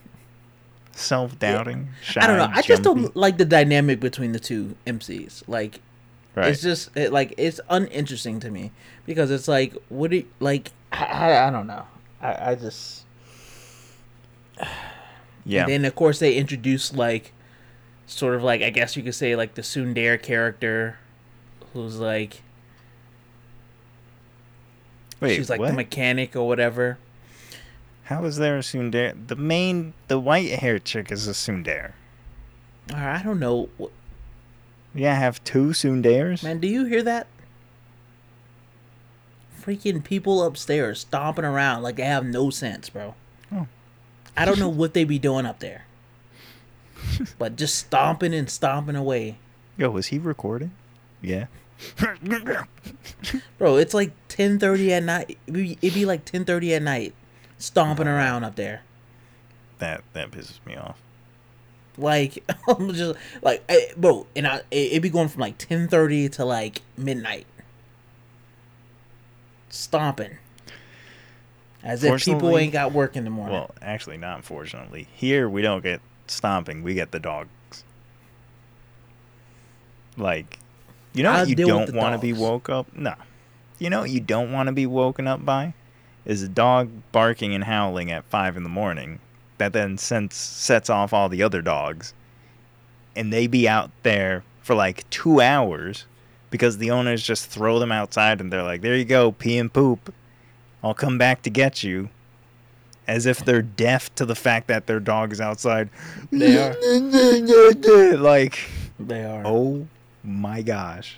Self-doubting, 0.91 1.87
shy. 2.03 2.21
I 2.21 2.27
don't 2.27 2.37
know. 2.37 2.49
I 2.53 2.61
just 2.61 2.83
don't 2.83 3.15
like 3.15 3.37
the 3.39 3.45
dynamic 3.45 3.99
between 3.99 4.33
the 4.33 4.39
two 4.39 4.75
MCs. 4.85 5.43
Like 5.47 5.79
Right. 6.33 6.47
it's 6.47 6.61
just 6.61 6.95
it, 6.95 7.11
like 7.11 7.33
it's 7.37 7.59
uninteresting 7.69 8.39
to 8.39 8.49
me 8.49 8.71
because 9.05 9.31
it's 9.31 9.47
like 9.47 9.75
what 9.89 10.11
do 10.11 10.17
you, 10.17 10.25
like 10.39 10.71
I, 10.91 11.05
I, 11.05 11.47
I 11.47 11.49
don't 11.51 11.67
know. 11.67 11.85
I, 12.21 12.51
I 12.51 12.55
just 12.55 13.05
yeah. 15.45 15.63
And 15.63 15.71
then 15.71 15.85
of 15.85 15.95
course 15.95 16.19
they 16.19 16.35
introduce 16.35 16.93
like 16.93 17.33
sort 18.05 18.35
of 18.35 18.43
like 18.43 18.61
I 18.61 18.69
guess 18.69 18.95
you 18.95 19.03
could 19.03 19.15
say 19.15 19.35
like 19.35 19.55
the 19.55 19.61
Tsundere 19.61 20.21
character 20.21 20.97
who's 21.73 21.99
like 21.99 22.43
Wait, 25.19 25.35
she's 25.35 25.49
like 25.49 25.59
what? 25.59 25.67
the 25.67 25.73
mechanic 25.73 26.35
or 26.35 26.47
whatever. 26.47 26.97
How 28.05 28.25
is 28.25 28.37
there 28.37 28.57
a 28.57 28.61
Tsundere? 28.61 29.15
The 29.27 29.35
main, 29.35 29.93
the 30.07 30.19
white 30.19 30.49
hair 30.59 30.79
chick 30.79 31.11
is 31.11 31.27
a 31.27 31.31
Tsundere. 31.31 31.93
I 32.93 33.21
don't 33.23 33.39
know. 33.39 33.69
Yeah, 34.93 35.15
have 35.15 35.43
two 35.43 35.67
Tsunderes. 35.67 36.43
Man, 36.43 36.59
do 36.59 36.67
you 36.67 36.85
hear 36.85 37.03
that? 37.03 37.27
Freaking 39.59 40.03
people 40.03 40.43
upstairs 40.43 41.01
stomping 41.01 41.45
around 41.45 41.83
like 41.83 41.95
they 41.97 42.03
have 42.03 42.25
no 42.25 42.49
sense, 42.49 42.89
bro. 42.89 43.13
Oh. 43.53 43.67
I 44.35 44.45
don't 44.45 44.59
know 44.59 44.69
what 44.69 44.93
they 44.93 45.03
be 45.03 45.19
doing 45.19 45.45
up 45.45 45.59
there. 45.59 45.85
but 47.37 47.55
just 47.55 47.75
stomping 47.75 48.33
and 48.33 48.49
stomping 48.49 48.95
away. 48.95 49.37
Yo, 49.77 49.89
was 49.89 50.07
he 50.07 50.17
recording? 50.17 50.71
Yeah. 51.21 51.45
Bro, 53.57 53.77
it's 53.77 53.93
like 53.93 54.11
10:30 54.29 54.89
at 54.89 55.03
night. 55.03 55.37
It'd 55.47 55.53
be, 55.53 55.77
it'd 55.81 55.93
be 55.93 56.05
like 56.05 56.25
10:30 56.25 56.75
at 56.75 56.81
night 56.83 57.13
stomping 57.57 58.07
around 58.07 58.43
up 58.43 58.55
there. 58.55 58.81
that 59.79 60.03
that 60.13 60.31
pisses 60.31 60.63
me 60.65 60.75
off. 60.75 61.01
Like 62.01 62.43
I'm 62.67 62.93
just 62.93 63.17
like 63.41 63.63
eh, 63.69 63.93
bro, 63.95 64.25
and 64.35 64.47
I 64.47 64.57
it, 64.71 64.91
it'd 64.91 65.03
be 65.03 65.09
going 65.09 65.29
from 65.29 65.41
like 65.41 65.57
10:30 65.57 66.31
to 66.33 66.45
like 66.45 66.81
midnight. 66.97 67.45
Stomping. 69.69 70.37
As 71.83 72.03
if 72.03 72.23
people 72.23 72.57
ain't 72.57 72.73
got 72.73 72.91
work 72.91 73.15
in 73.15 73.23
the 73.23 73.29
morning. 73.29 73.53
Well, 73.53 73.71
actually, 73.81 74.17
not 74.17 74.37
unfortunately. 74.37 75.07
Here 75.13 75.49
we 75.49 75.61
don't 75.61 75.81
get 75.81 76.01
stomping. 76.27 76.83
We 76.83 76.93
get 76.93 77.11
the 77.11 77.19
dogs. 77.19 77.49
Like, 80.17 80.59
you 81.13 81.23
know 81.23 81.31
what 81.31 81.49
you 81.49 81.55
don't 81.55 81.93
want 81.93 82.13
to 82.13 82.19
be 82.19 82.33
woke 82.33 82.69
up? 82.69 82.93
No. 82.95 83.15
You 83.79 83.89
know 83.89 84.01
what 84.01 84.11
you 84.11 84.19
don't 84.19 84.51
want 84.51 84.67
to 84.67 84.73
be 84.73 84.85
woken 84.85 85.27
up 85.27 85.43
by? 85.43 85.73
Is 86.23 86.43
a 86.43 86.47
dog 86.47 86.91
barking 87.11 87.55
and 87.55 87.63
howling 87.63 88.11
at 88.11 88.25
five 88.25 88.55
in 88.55 88.61
the 88.61 88.69
morning 88.69 89.19
that 89.61 89.73
then 89.73 89.95
sends, 89.99 90.35
sets 90.35 90.89
off 90.89 91.13
all 91.13 91.29
the 91.29 91.43
other 91.43 91.61
dogs. 91.61 92.15
And 93.15 93.31
they 93.31 93.45
be 93.45 93.69
out 93.69 93.91
there 94.01 94.43
for 94.63 94.73
like 94.75 95.07
two 95.11 95.39
hours 95.39 96.05
because 96.49 96.79
the 96.79 96.89
owners 96.89 97.21
just 97.21 97.47
throw 97.47 97.77
them 97.77 97.91
outside 97.91 98.41
and 98.41 98.51
they're 98.51 98.63
like, 98.63 98.81
there 98.81 98.95
you 98.95 99.05
go, 99.05 99.31
pee 99.31 99.59
and 99.59 99.71
poop. 99.71 100.11
I'll 100.83 100.95
come 100.95 101.17
back 101.19 101.43
to 101.43 101.49
get 101.51 101.83
you. 101.83 102.09
As 103.07 103.25
if 103.25 103.43
they're 103.45 103.61
deaf 103.61 104.13
to 104.15 104.25
the 104.25 104.35
fact 104.35 104.67
that 104.67 104.87
their 104.87 104.99
dog 104.99 105.31
is 105.31 105.39
outside. 105.41 105.89
They 106.31 106.57
are. 106.57 108.17
like, 108.17 108.59
they 108.99 109.23
are. 109.23 109.43
oh 109.45 109.87
my 110.23 110.61
gosh. 110.61 111.17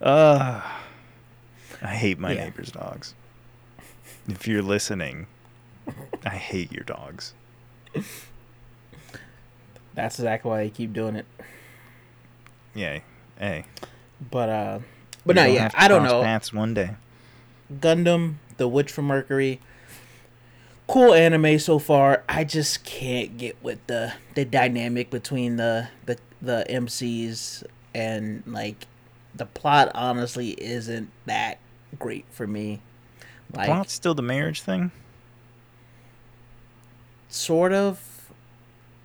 Uh, 0.00 0.60
I 1.80 1.94
hate 1.94 2.18
my 2.18 2.32
Yeah. 2.32 2.44
neighbor's 2.44 2.70
dogs. 2.72 3.14
If 4.28 4.46
you're 4.46 4.62
listening, 4.62 5.26
I 6.24 6.36
hate 6.36 6.72
your 6.72 6.84
dogs. 6.84 7.34
That's 9.94 10.18
exactly 10.18 10.48
why 10.48 10.64
they 10.64 10.70
keep 10.70 10.92
doing 10.92 11.16
it. 11.16 11.26
Yeah. 12.74 13.00
Hey. 13.38 13.66
But 14.30 14.48
uh 14.48 14.78
but 15.24 15.36
we 15.36 15.42
no, 15.42 15.46
yeah, 15.46 15.70
I 15.74 15.88
don't 15.88 16.04
know. 16.04 16.22
Paths 16.22 16.52
one 16.52 16.74
day. 16.74 16.96
Gundam, 17.72 18.34
The 18.56 18.68
Witch 18.68 18.90
from 18.90 19.06
Mercury. 19.06 19.60
Cool 20.86 21.14
anime 21.14 21.58
so 21.58 21.78
far. 21.78 22.24
I 22.28 22.44
just 22.44 22.84
can't 22.84 23.38
get 23.38 23.62
with 23.62 23.86
the 23.86 24.14
the 24.34 24.44
dynamic 24.44 25.10
between 25.10 25.56
the 25.56 25.88
the 26.06 26.18
the 26.40 26.66
MCs 26.68 27.64
and 27.94 28.42
like 28.46 28.86
the 29.34 29.46
plot 29.46 29.90
honestly 29.94 30.50
isn't 30.50 31.10
that 31.26 31.58
great 31.98 32.24
for 32.30 32.46
me. 32.46 32.80
Like 33.54 33.66
Plot's 33.66 33.92
still 33.92 34.14
the 34.14 34.22
marriage 34.22 34.62
thing. 34.62 34.90
Sort 37.32 37.72
of 37.72 38.08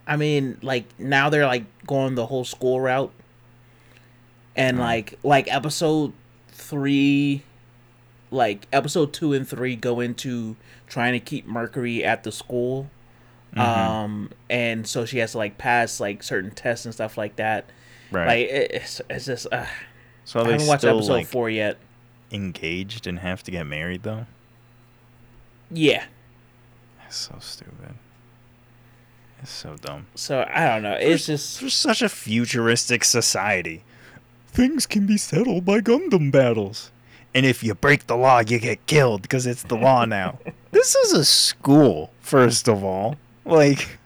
I 0.06 0.16
mean, 0.16 0.58
like 0.62 0.86
now 1.00 1.30
they're 1.30 1.46
like 1.46 1.66
going 1.86 2.16
the 2.16 2.26
whole 2.28 2.46
school 2.46 2.80
route. 2.80 3.12
And 4.56 4.78
Mm. 4.78 4.82
like 4.82 5.20
like 5.24 5.54
episode 5.54 6.14
3 6.50 7.44
like 8.32 8.68
episode 8.74 9.14
2 9.14 9.34
and 9.34 9.48
3 9.48 9.76
go 9.76 10.00
into 10.00 10.56
trying 10.88 11.14
to 11.14 11.20
keep 11.20 11.46
Mercury 11.48 12.04
at 12.04 12.24
the 12.24 12.32
school. 12.32 12.90
Mhm. 13.56 13.60
Um 13.62 14.30
and 14.50 14.88
so 14.88 15.06
she 15.06 15.20
has 15.20 15.32
to 15.34 15.38
like 15.38 15.58
pass 15.58 16.00
like 16.00 16.24
certain 16.24 16.52
tests 16.52 16.86
and 16.86 16.94
stuff 16.94 17.18
like 17.18 17.36
that. 17.38 17.66
right. 18.12 18.28
Like 18.28 18.50
it, 18.50 18.72
it's 18.72 19.02
it's 19.10 19.26
just 19.26 19.48
uh, 19.52 19.66
so 20.26 20.40
I 20.42 20.52
haven't 20.52 20.68
watched 20.68 20.84
episode 20.86 21.12
like 21.14 21.28
4 21.28 21.50
yet. 21.50 21.78
engaged 22.32 23.08
and 23.08 23.20
have 23.20 23.44
to 23.44 23.52
get 23.52 23.66
married 23.66 24.04
though? 24.04 24.26
Yeah. 25.72 26.06
That's 27.00 27.16
so 27.16 27.36
stupid. 27.40 27.96
It's 29.42 29.52
so 29.52 29.76
dumb. 29.78 30.08
So 30.16 30.48
I 30.52 30.68
don't 30.68 30.84
know. 30.84 30.94
It's 31.00 31.26
just 31.28 31.62
We're 31.62 31.70
such 31.70 32.02
a 32.02 32.10
futuristic 32.10 33.04
society. 33.04 33.84
Things 34.48 34.86
can 34.88 35.06
be 35.06 35.18
settled 35.18 35.66
by 35.66 35.80
Gundam 35.82 36.32
battles. 36.32 36.92
And 37.34 37.46
if 37.46 37.64
you 37.64 37.76
break 37.76 38.08
the 38.08 38.18
law, 38.18 38.40
you 38.40 38.58
get 38.58 38.84
killed 38.88 39.22
because 39.22 39.46
it's 39.46 39.64
the 39.64 39.76
law 39.76 40.06
now. 40.20 40.40
this 40.72 40.96
is 40.96 41.14
a 41.14 41.24
school, 41.26 42.12
first 42.20 42.68
of 42.68 42.84
all. 42.84 43.18
Like, 43.46 43.98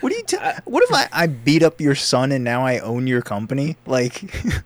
what 0.00 0.10
do 0.10 0.16
you? 0.16 0.24
T- 0.24 0.36
what 0.64 0.82
if 0.82 0.92
I, 0.92 1.08
I 1.12 1.26
beat 1.28 1.62
up 1.62 1.80
your 1.80 1.94
son 1.94 2.32
and 2.32 2.42
now 2.42 2.66
I 2.66 2.78
own 2.80 3.06
your 3.06 3.22
company? 3.22 3.76
Like, 3.86 4.34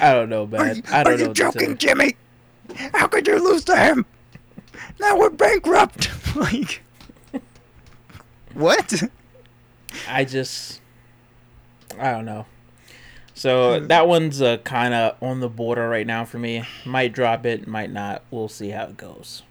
I 0.00 0.12
don't 0.14 0.28
know, 0.28 0.44
are 0.44 0.46
man. 0.46 0.76
you, 0.76 0.82
I 0.90 1.02
don't 1.02 1.14
are 1.14 1.16
know. 1.18 1.24
you 1.26 1.34
joking, 1.34 1.76
Jimmy? 1.76 2.16
How 2.94 3.06
could 3.06 3.26
you 3.26 3.38
lose 3.38 3.64
to 3.64 3.76
him? 3.76 4.06
Now 4.98 5.18
we're 5.18 5.30
bankrupt. 5.30 6.10
like, 6.36 6.82
what? 8.56 9.02
I 10.08 10.24
just 10.24 10.80
I 11.98 12.10
don't 12.12 12.24
know. 12.24 12.46
So 13.34 13.80
that 13.80 14.08
one's 14.08 14.40
uh, 14.40 14.56
kind 14.58 14.94
of 14.94 15.16
on 15.22 15.40
the 15.40 15.48
border 15.48 15.88
right 15.88 16.06
now 16.06 16.24
for 16.24 16.38
me. 16.38 16.64
Might 16.86 17.12
drop 17.12 17.44
it, 17.44 17.66
might 17.66 17.90
not. 17.90 18.22
We'll 18.30 18.48
see 18.48 18.70
how 18.70 18.84
it 18.84 18.96
goes. 18.96 19.42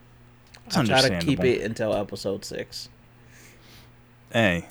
It's 0.65 0.75
I'll 0.75 0.85
try 0.85 1.01
to 1.01 1.19
keep 1.19 1.43
it 1.43 1.61
until 1.61 1.93
episode 1.93 2.43
six. 2.43 2.89
Hey, 4.33 4.65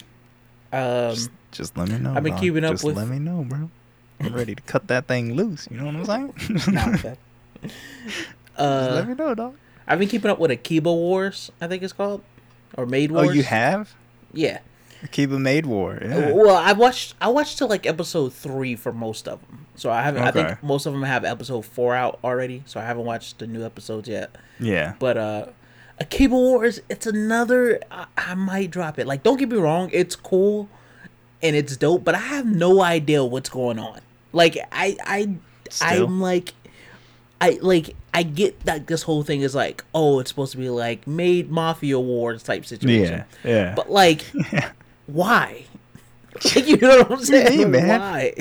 Um, 0.73 1.15
just, 1.15 1.31
just 1.53 1.77
let 1.79 1.89
me 1.89 1.99
know. 1.99 2.13
I've 2.15 2.25
been 2.25 2.33
dog. 2.33 2.41
keeping 2.43 2.65
up 2.65 2.73
just 2.73 2.85
with- 2.85 2.97
let 2.97 3.09
me 3.09 3.19
know, 3.21 3.45
bro. 3.49 3.71
I'm 4.21 4.33
ready 4.35 4.55
to 4.55 4.63
cut 4.63 4.89
that 4.89 5.07
thing 5.07 5.35
loose. 5.35 5.69
You 5.71 5.77
know 5.79 5.87
what 5.87 5.97
I'm 5.97 6.05
saying? 6.05 6.73
not 6.75 7.03
that. 7.03 7.19
Just 7.63 7.75
Uh, 8.57 8.91
let 8.95 9.09
me 9.09 9.15
know, 9.15 9.35
dog. 9.35 9.55
I've 9.87 9.99
been 9.99 10.09
keeping 10.09 10.31
up 10.31 10.39
with 10.39 10.51
Akiba 10.53 10.93
Wars. 10.93 11.51
I 11.61 11.67
think 11.67 11.83
it's 11.83 11.93
called, 11.93 12.23
or 12.77 12.87
Maid 12.87 13.11
Oh, 13.13 13.31
you 13.31 13.43
have? 13.43 13.95
Yeah. 14.35 14.61
Akiba 15.03 15.39
Maid 15.39 15.67
War. 15.67 15.99
Yeah. 16.03 16.33
Well, 16.33 16.57
I 16.57 16.73
watched. 16.73 17.15
I 17.21 17.29
watched 17.29 17.59
till 17.59 17.69
like 17.69 17.87
episode 17.87 18.33
three 18.33 18.75
for 18.75 18.93
most 18.93 19.29
of 19.29 19.41
them. 19.47 19.67
So 19.77 19.91
I 19.91 20.03
haven't. 20.03 20.23
I 20.23 20.31
think 20.31 20.63
most 20.63 20.87
of 20.87 20.93
them 20.93 21.03
have 21.03 21.25
episode 21.25 21.67
four 21.67 21.95
out 21.95 22.19
already. 22.25 22.63
So 22.67 22.81
I 22.81 22.85
haven't 22.85 23.05
watched 23.05 23.39
the 23.39 23.47
new 23.47 23.65
episodes 23.65 24.09
yet. 24.09 24.35
Yeah. 24.59 24.95
But 24.99 25.17
uh 25.17 25.47
Akiba 26.01 26.35
Wars, 26.35 26.81
it's 26.89 27.07
another 27.07 27.81
I, 27.91 28.07
I 28.17 28.35
might 28.35 28.71
drop 28.71 28.99
it. 28.99 29.07
Like 29.07 29.23
don't 29.23 29.39
get 29.39 29.51
me 29.51 29.59
wrong, 29.59 29.91
it's 29.93 30.17
cool 30.17 30.69
and 31.43 31.55
it's 31.55 31.77
dope, 31.77 32.03
but 32.05 32.15
I 32.15 32.19
have 32.19 32.47
no 32.47 32.83
idea 32.83 33.23
what's 33.25 33.51
going 33.51 33.79
on. 33.79 34.01
Like 34.33 34.57
I 34.73 34.97
I 35.05 35.35
Still? 35.71 36.07
I'm 36.07 36.21
like 36.21 36.53
I 37.41 37.59
like 37.61 37.95
I 38.13 38.23
get 38.23 38.61
that 38.61 38.87
this 38.87 39.03
whole 39.03 39.23
thing 39.23 39.41
is 39.43 39.55
like, 39.55 39.85
oh, 39.95 40.21
it's 40.21 40.31
supposed 40.31 40.53
to 40.53 40.59
be 40.59 40.71
like 40.71 41.07
maid 41.07 41.51
mafia 41.51 41.97
awards 41.97 42.43
type 42.43 42.65
situation. 42.65 43.25
Yeah, 43.43 43.51
yeah. 43.51 43.75
But 43.75 43.91
like, 43.91 44.25
why? 45.07 45.65
Like, 46.57 46.67
you 46.67 46.77
know 46.79 46.99
what 46.99 47.13
I'm 47.13 47.25
saying? 47.25 47.61
Yeah, 47.61 47.67
man. 47.67 48.01
Why? 48.01 48.35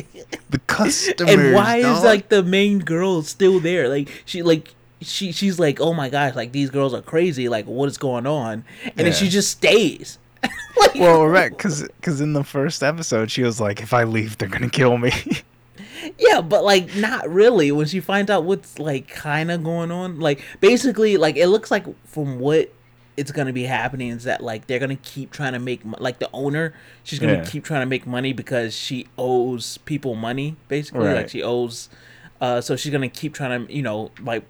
the 0.49 0.57
customers. 0.67 1.31
and 1.31 1.53
why 1.53 1.77
is 1.77 2.03
like 2.03 2.29
the 2.29 2.41
main 2.41 2.79
girl 2.79 3.21
still 3.21 3.59
there? 3.59 3.87
Like 3.87 4.09
she 4.25 4.41
like 4.41 4.73
she 5.01 5.31
she's 5.31 5.59
like, 5.59 5.79
oh 5.79 5.93
my 5.93 6.09
gosh, 6.09 6.33
like 6.33 6.53
these 6.53 6.71
girls 6.71 6.95
are 6.95 7.03
crazy. 7.03 7.49
Like 7.49 7.67
what 7.67 7.87
is 7.87 7.99
going 7.99 8.25
on? 8.25 8.65
And 8.85 9.05
then 9.05 9.13
she 9.13 9.29
just 9.29 9.51
stays. 9.51 10.17
like, 10.77 10.95
Well, 10.95 11.27
right, 11.27 11.51
because 11.51 11.83
because 11.83 12.19
in 12.19 12.33
the 12.33 12.43
first 12.43 12.81
episode, 12.81 13.29
she 13.29 13.43
was 13.43 13.61
like, 13.61 13.79
"If 13.79 13.93
I 13.93 14.05
leave, 14.05 14.39
they're 14.39 14.49
gonna 14.49 14.69
kill 14.69 14.97
me." 14.97 15.11
Yeah, 16.17 16.41
but 16.41 16.63
like 16.63 16.95
not 16.95 17.29
really. 17.29 17.71
When 17.71 17.87
she 17.87 17.99
finds 17.99 18.29
out 18.31 18.43
what's 18.43 18.79
like 18.79 19.07
kind 19.07 19.51
of 19.51 19.63
going 19.63 19.91
on, 19.91 20.19
like 20.19 20.41
basically, 20.59 21.17
like 21.17 21.35
it 21.37 21.47
looks 21.47 21.69
like 21.71 21.85
from 22.07 22.39
what 22.39 22.71
it's 23.15 23.31
gonna 23.31 23.53
be 23.53 23.63
happening 23.63 24.09
is 24.09 24.23
that 24.23 24.41
like 24.43 24.65
they're 24.67 24.79
gonna 24.79 24.95
keep 24.95 25.31
trying 25.31 25.53
to 25.53 25.59
make 25.59 25.81
like 25.99 26.19
the 26.19 26.29
owner, 26.33 26.73
she's 27.03 27.19
gonna 27.19 27.33
Yeah. 27.33 27.45
keep 27.45 27.63
trying 27.63 27.81
to 27.81 27.85
make 27.85 28.07
money 28.07 28.33
because 28.33 28.75
she 28.75 29.07
owes 29.17 29.77
people 29.79 30.15
money. 30.15 30.55
Basically, 30.67 31.13
like 31.13 31.29
she 31.29 31.43
owes. 31.43 31.89
Uh, 32.41 32.59
so 32.59 32.75
she's 32.75 32.91
gonna 32.91 33.07
keep 33.09 33.33
trying 33.33 33.67
to 33.67 33.73
you 33.73 33.81
know 33.83 34.11
like 34.21 34.43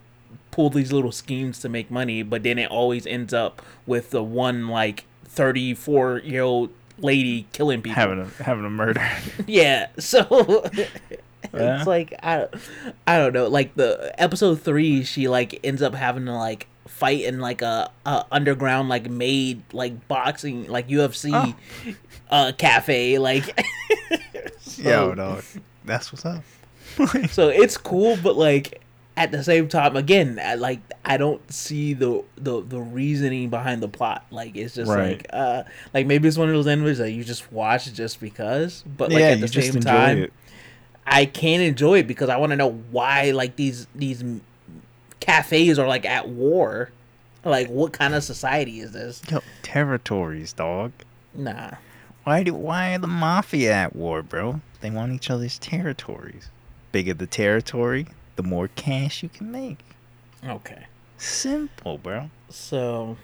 pull 0.51 0.69
these 0.69 0.91
little 0.93 1.12
schemes 1.12 1.60
to 1.60 1.69
make 1.69 1.89
money, 1.91 2.24
but 2.24 2.43
then 2.43 2.57
it 2.60 2.69
always 2.72 3.05
ends 3.07 3.33
up 3.33 3.62
with 3.86 4.12
the 4.12 4.24
one 4.24 4.67
like 4.69 5.05
thirty 5.25 5.74
four 5.74 6.19
year 6.19 6.41
old 6.43 6.69
lady 7.00 7.48
killing 7.53 7.81
people. 7.81 7.95
having 7.95 8.19
a 8.22 8.43
having 8.43 8.63
a 8.65 8.69
murder. 8.69 9.05
Yeah, 9.48 9.88
so 10.00 10.63
Yeah. 11.53 11.77
it's 11.77 11.88
like 11.88 12.13
I, 12.24 12.48
I 13.07 13.17
don't 13.17 13.33
know. 13.33 13.48
Like 13.48 13.75
the 13.75 14.13
episode 14.22 14.62
three, 14.62 15.03
she 15.03 15.27
like 15.27 15.60
ends 15.63 15.81
up 15.81 15.93
having 15.95 16.25
to 16.25 16.33
like 16.33 16.67
fight 16.88 17.22
in 17.22 17.39
like 17.39 17.62
a, 17.62 17.89
a 18.05 18.25
underground 18.31 18.89
like 18.89 19.10
made 19.10 19.62
like 19.74 20.07
boxing 20.07 20.67
like 20.67 20.88
UFC 20.89 21.31
Oh. 21.33 21.93
uh 22.29 22.51
cafe 22.57 23.19
like. 23.19 23.65
so, 24.60 24.81
Yo, 24.81 25.15
dog, 25.15 25.43
that's 25.86 26.12
what's 26.12 26.25
up. 26.25 26.43
so 27.29 27.50
it's 27.50 27.77
cool, 27.77 28.17
but 28.24 28.36
like 28.36 28.79
at 29.15 29.31
the 29.31 29.43
same 29.43 29.67
time, 29.67 29.95
again, 29.95 30.39
I, 30.43 30.55
like 30.55 30.79
I 31.05 31.17
don't 31.17 31.51
see 31.53 31.93
the 31.93 32.24
the 32.36 32.62
the 32.62 32.79
reasoning 32.81 33.50
behind 33.50 33.81
the 33.83 33.88
plot. 33.88 34.25
Like 34.31 34.55
it's 34.55 34.74
just 34.75 34.89
Right. 34.91 35.17
like 35.17 35.27
uh 35.31 35.63
like 35.93 36.07
maybe 36.07 36.27
it's 36.27 36.38
one 36.38 36.50
of 36.50 36.55
those 36.55 36.65
animes 36.65 36.98
that 36.98 37.12
you 37.12 37.24
just 37.24 37.51
watch 37.51 37.91
just 37.93 38.19
because, 38.19 38.83
but 38.98 39.12
like 39.12 39.19
yeah, 39.19 39.27
at 39.29 39.39
the 39.41 39.48
same 39.48 39.79
time. 39.81 40.17
it. 40.24 40.33
I 41.05 41.25
can't 41.25 41.62
enjoy 41.62 42.00
it 42.00 42.07
because 42.07 42.29
I 42.29 42.38
want 42.38 42.51
to 42.51 42.55
know 42.55 42.72
why 42.91 43.31
like 43.31 43.55
these 43.55 43.88
these 43.95 44.24
cafes 45.19 45.77
are 45.79 45.88
like 45.88 46.05
at 46.05 46.29
war. 46.29 46.89
Like 47.45 47.67
what 47.67 47.91
kind 47.93 48.13
of 48.15 48.24
society 48.24 48.79
is 48.79 48.93
this? 48.93 49.22
Yo, 49.29 49.41
territories, 49.63 50.53
dog. 50.53 50.91
Nah. 51.33 51.72
Why 52.24 52.43
do 52.43 52.53
why 52.53 52.95
are 52.95 53.00
the 53.00 53.07
mafia 53.07 53.74
at 53.74 53.95
war, 53.95 54.24
bro? 54.24 54.62
They 54.81 54.89
want 54.89 55.12
each 55.12 55.29
other's 55.29 55.60
territories. 55.60 56.50
Bigger 56.91 57.13
the 57.13 57.27
territory, 57.27 58.07
the 58.36 58.43
more 58.43 58.69
cash 58.69 59.24
you 59.24 59.29
can 59.29 59.51
make. 59.51 59.79
Okay. 60.48 60.86
Simple, 61.17 61.98
bro. 61.98 62.29
So 62.50 63.17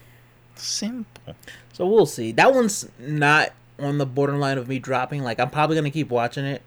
Simple. 0.55 1.35
so 1.71 1.87
we'll 1.87 2.05
see. 2.05 2.31
That 2.33 2.53
one's 2.53 2.89
not 2.99 3.51
on 3.77 3.97
the 3.97 4.05
borderline 4.05 4.57
of 4.57 4.67
me 4.67 4.79
dropping. 4.79 5.23
Like 5.23 5.39
I'm 5.39 5.49
probably 5.49 5.75
gonna 5.77 5.91
keep 5.91 6.09
watching 6.09 6.43
it, 6.45 6.61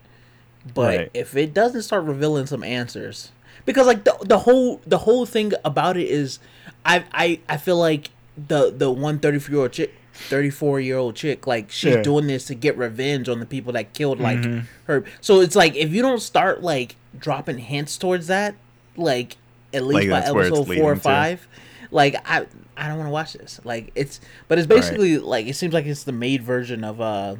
but 0.75 0.97
Right. 0.99 1.11
if 1.15 1.37
it 1.37 1.53
doesn't 1.55 1.83
start 1.83 2.05
revealing 2.05 2.47
some 2.47 2.63
answers, 2.63 3.33
because 3.65 3.87
like 3.87 4.05
the 4.05 4.17
the 4.23 4.39
whole 4.41 4.81
the 4.87 4.99
whole 4.99 5.27
thing 5.27 5.53
about 5.65 5.97
it 5.97 6.09
is, 6.09 6.39
I 6.85 7.05
I 7.13 7.41
I 7.49 7.57
feel 7.57 7.77
like 7.79 8.11
the 8.37 8.71
the 8.71 8.91
one 8.91 9.19
thirty 9.19 9.39
four 9.39 9.53
year 9.55 9.63
old 9.63 9.73
chick. 9.73 9.95
34 10.29 10.79
year 10.79 10.99
old 10.99 11.17
chick 11.17 11.47
like 11.47 11.71
she's 11.71 11.95
Yeah. 11.95 12.03
doing 12.03 12.27
this 12.27 12.45
to 12.45 12.55
get 12.55 12.77
revenge 12.77 13.31
on 13.31 13.41
the 13.41 13.47
people 13.47 13.73
that 13.73 13.95
killed 13.95 14.21
like 14.21 14.39
Mhm. 14.41 14.65
her 14.85 15.05
so 15.23 15.41
it's 15.41 15.57
like 15.57 15.75
if 15.75 15.91
you 15.91 16.03
don't 16.03 16.21
start 16.21 16.63
like 16.63 16.97
dropping 17.19 17.57
hints 17.57 17.97
towards 17.97 18.27
that 18.27 18.55
like 18.95 19.39
at 19.73 19.83
least 19.85 20.01
Like, 20.03 20.11
by 20.11 20.21
that's 20.21 20.33
where 20.35 20.45
it's 20.45 20.51
episode 20.59 20.67
four 20.67 20.75
or 20.75 20.79
leading 20.91 20.95
to. 20.97 21.01
five 21.01 21.49
like 21.91 22.15
i 22.29 22.45
i 22.77 22.89
don't 22.89 22.99
want 22.99 23.07
to 23.09 23.11
watch 23.13 23.33
this 23.33 23.59
like 23.65 23.91
it's 23.95 24.21
but 24.49 24.59
it's 24.59 24.69
Right. 24.69 24.77
basically 24.77 25.17
like 25.17 25.47
it 25.47 25.57
seems 25.57 25.73
like 25.73 25.87
it's 25.87 26.05
the 26.05 26.13
maid 26.13 26.43
version 26.43 26.85
of 26.85 27.01
uh 27.01 27.37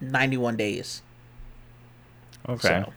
91 0.00 0.56
days 0.56 1.02
Okay. 2.48 2.82
so. 2.84 2.92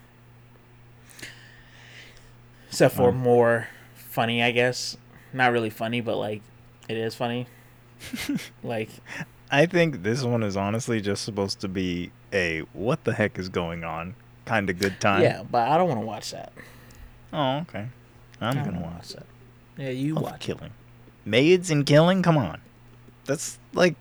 except 2.68 2.96
for 2.96 3.12
Wow. 3.12 3.18
more 3.18 3.68
funny 3.96 4.42
i 4.44 4.52
guess 4.52 4.98
not 5.34 5.52
really 5.52 5.70
funny 5.70 6.02
but 6.02 6.18
like 6.18 6.42
it 6.88 6.98
is 6.98 7.16
funny 7.16 7.48
like 8.64 8.90
I 9.52 9.68
think 9.68 10.02
this 10.04 10.24
one 10.24 10.42
is 10.44 10.58
honestly 10.58 11.00
just 11.02 11.24
supposed 11.24 11.62
to 11.62 11.68
be 11.68 12.12
a 12.34 12.60
what 12.74 13.04
the 13.04 13.14
heck 13.14 13.38
is 13.40 13.48
going 13.50 13.84
on 13.84 14.16
kind 14.46 14.70
of 14.70 14.80
good 14.80 15.00
time. 15.00 15.22
yeah 15.22 15.44
but 15.50 15.68
i 15.70 15.78
don't 15.78 15.88
want 15.88 16.02
to 16.02 16.06
watch 16.06 16.32
that 16.32 16.52
Oh, 17.34 17.58
okay. 17.70 17.88
I'm 18.40 18.64
gonna 18.64 18.80
watch 18.82 19.10
that 19.14 19.26
yeah 19.78 19.90
you 19.90 20.14
Love 20.16 20.24
watch 20.24 20.36
it. 20.36 20.40
killing. 20.58 20.72
Maids 21.26 21.70
and 21.70 21.86
killing. 21.86 22.22
Come 22.24 22.38
on, 22.38 22.62
that's 23.26 23.60
like 23.74 23.96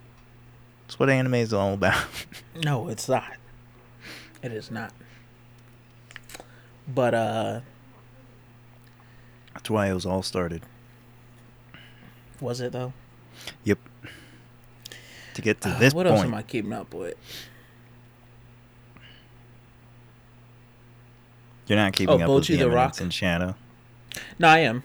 that's 0.87 0.99
what 1.01 1.11
anime 1.11 1.35
is 1.35 1.53
all 1.53 1.75
about. 1.75 2.05
No, 2.65 2.87
it's 2.89 3.09
not. 3.09 3.33
It 4.43 4.53
is 4.53 4.71
not. 4.71 4.93
But 6.87 7.15
uh 7.15 7.61
that's 9.55 9.71
why 9.71 9.89
it 9.89 9.95
was 9.95 10.05
all 10.07 10.23
started. 10.23 10.63
was 12.41 12.61
it 12.61 12.73
though? 12.73 12.93
Yep. 13.65 13.79
To 15.35 15.43
get 15.43 15.61
to 15.63 15.69
Uh, 15.71 15.79
this 15.79 15.95
what 15.95 16.07
point, 16.07 16.17
else 16.19 16.25
am 16.27 16.35
I 16.35 16.43
keeping 16.43 16.73
up 16.73 16.93
with? 16.95 17.15
you're 21.67 21.79
not 21.79 21.93
keeping 21.95 22.21
Oh, 22.21 22.25
up 22.25 22.31
with 22.31 22.47
the, 22.47 22.57
the 22.57 22.71
Rock. 22.71 23.01
in 23.01 23.11
Shadow. 23.11 23.55
No, 24.39 24.49
I 24.49 24.59
am. 24.59 24.83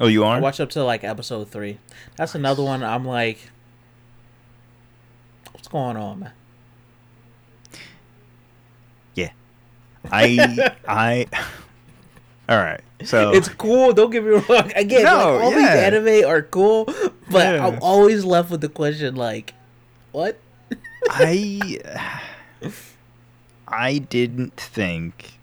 Oh, 0.00 0.06
you 0.08 0.24
are. 0.24 0.36
I 0.36 0.40
watched 0.40 0.60
up 0.60 0.70
to 0.70 0.82
like 0.82 1.04
episode 1.04 1.48
three. 1.50 1.78
That's 2.16 2.34
another 2.34 2.62
one. 2.62 2.82
I'm 2.82 3.04
like, 3.04 3.50
what's 5.52 5.68
going 5.68 5.96
on, 5.96 6.20
man? 6.20 6.32
I 10.12 10.72
I. 10.86 11.26
All 12.48 12.58
right. 12.58 12.80
So 13.04 13.32
It's 13.32 13.48
cool. 13.48 13.92
Don't 13.92 14.10
get 14.10 14.24
me 14.24 14.30
wrong. 14.30 14.72
Again, 14.76 15.04
No, 15.04 15.10
like, 15.36 15.42
all 15.44 15.50
yeah. 15.52 15.58
these 15.58 15.82
anime 16.18 16.28
are 16.28 16.42
cool, 16.42 16.84
but 17.30 17.54
Yeah. 17.54 17.66
I'm 17.66 17.78
always 17.80 18.24
left 18.24 18.50
with 18.50 18.60
the 18.60 18.68
question 18.68 19.14
like, 19.14 19.54
what? 20.12 20.38
I 21.08 21.78
I 23.68 23.98
didn't 23.98 24.56
think 24.56 25.38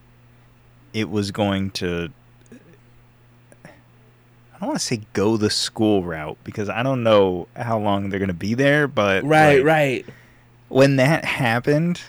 it 0.93 1.09
was 1.09 1.31
going 1.31 1.71
to 1.71 2.09
I 3.63 4.59
don't 4.59 4.69
want 4.69 4.79
to 4.79 4.85
say 4.85 5.01
go 5.13 5.37
the 5.37 5.49
school 5.49 6.03
route 6.03 6.37
because 6.43 6.67
I 6.67 6.83
don't 6.83 7.03
know 7.03 7.47
how 7.55 7.77
long 7.79 8.09
they're 8.09 8.19
going 8.19 8.27
to 8.27 8.33
be 8.33 8.53
there, 8.53 8.87
but 8.87 9.23
Right, 9.23 9.57
like, 9.57 9.65
right. 9.65 10.05
when 10.67 10.95
that 10.97 11.23
happened, 11.25 12.01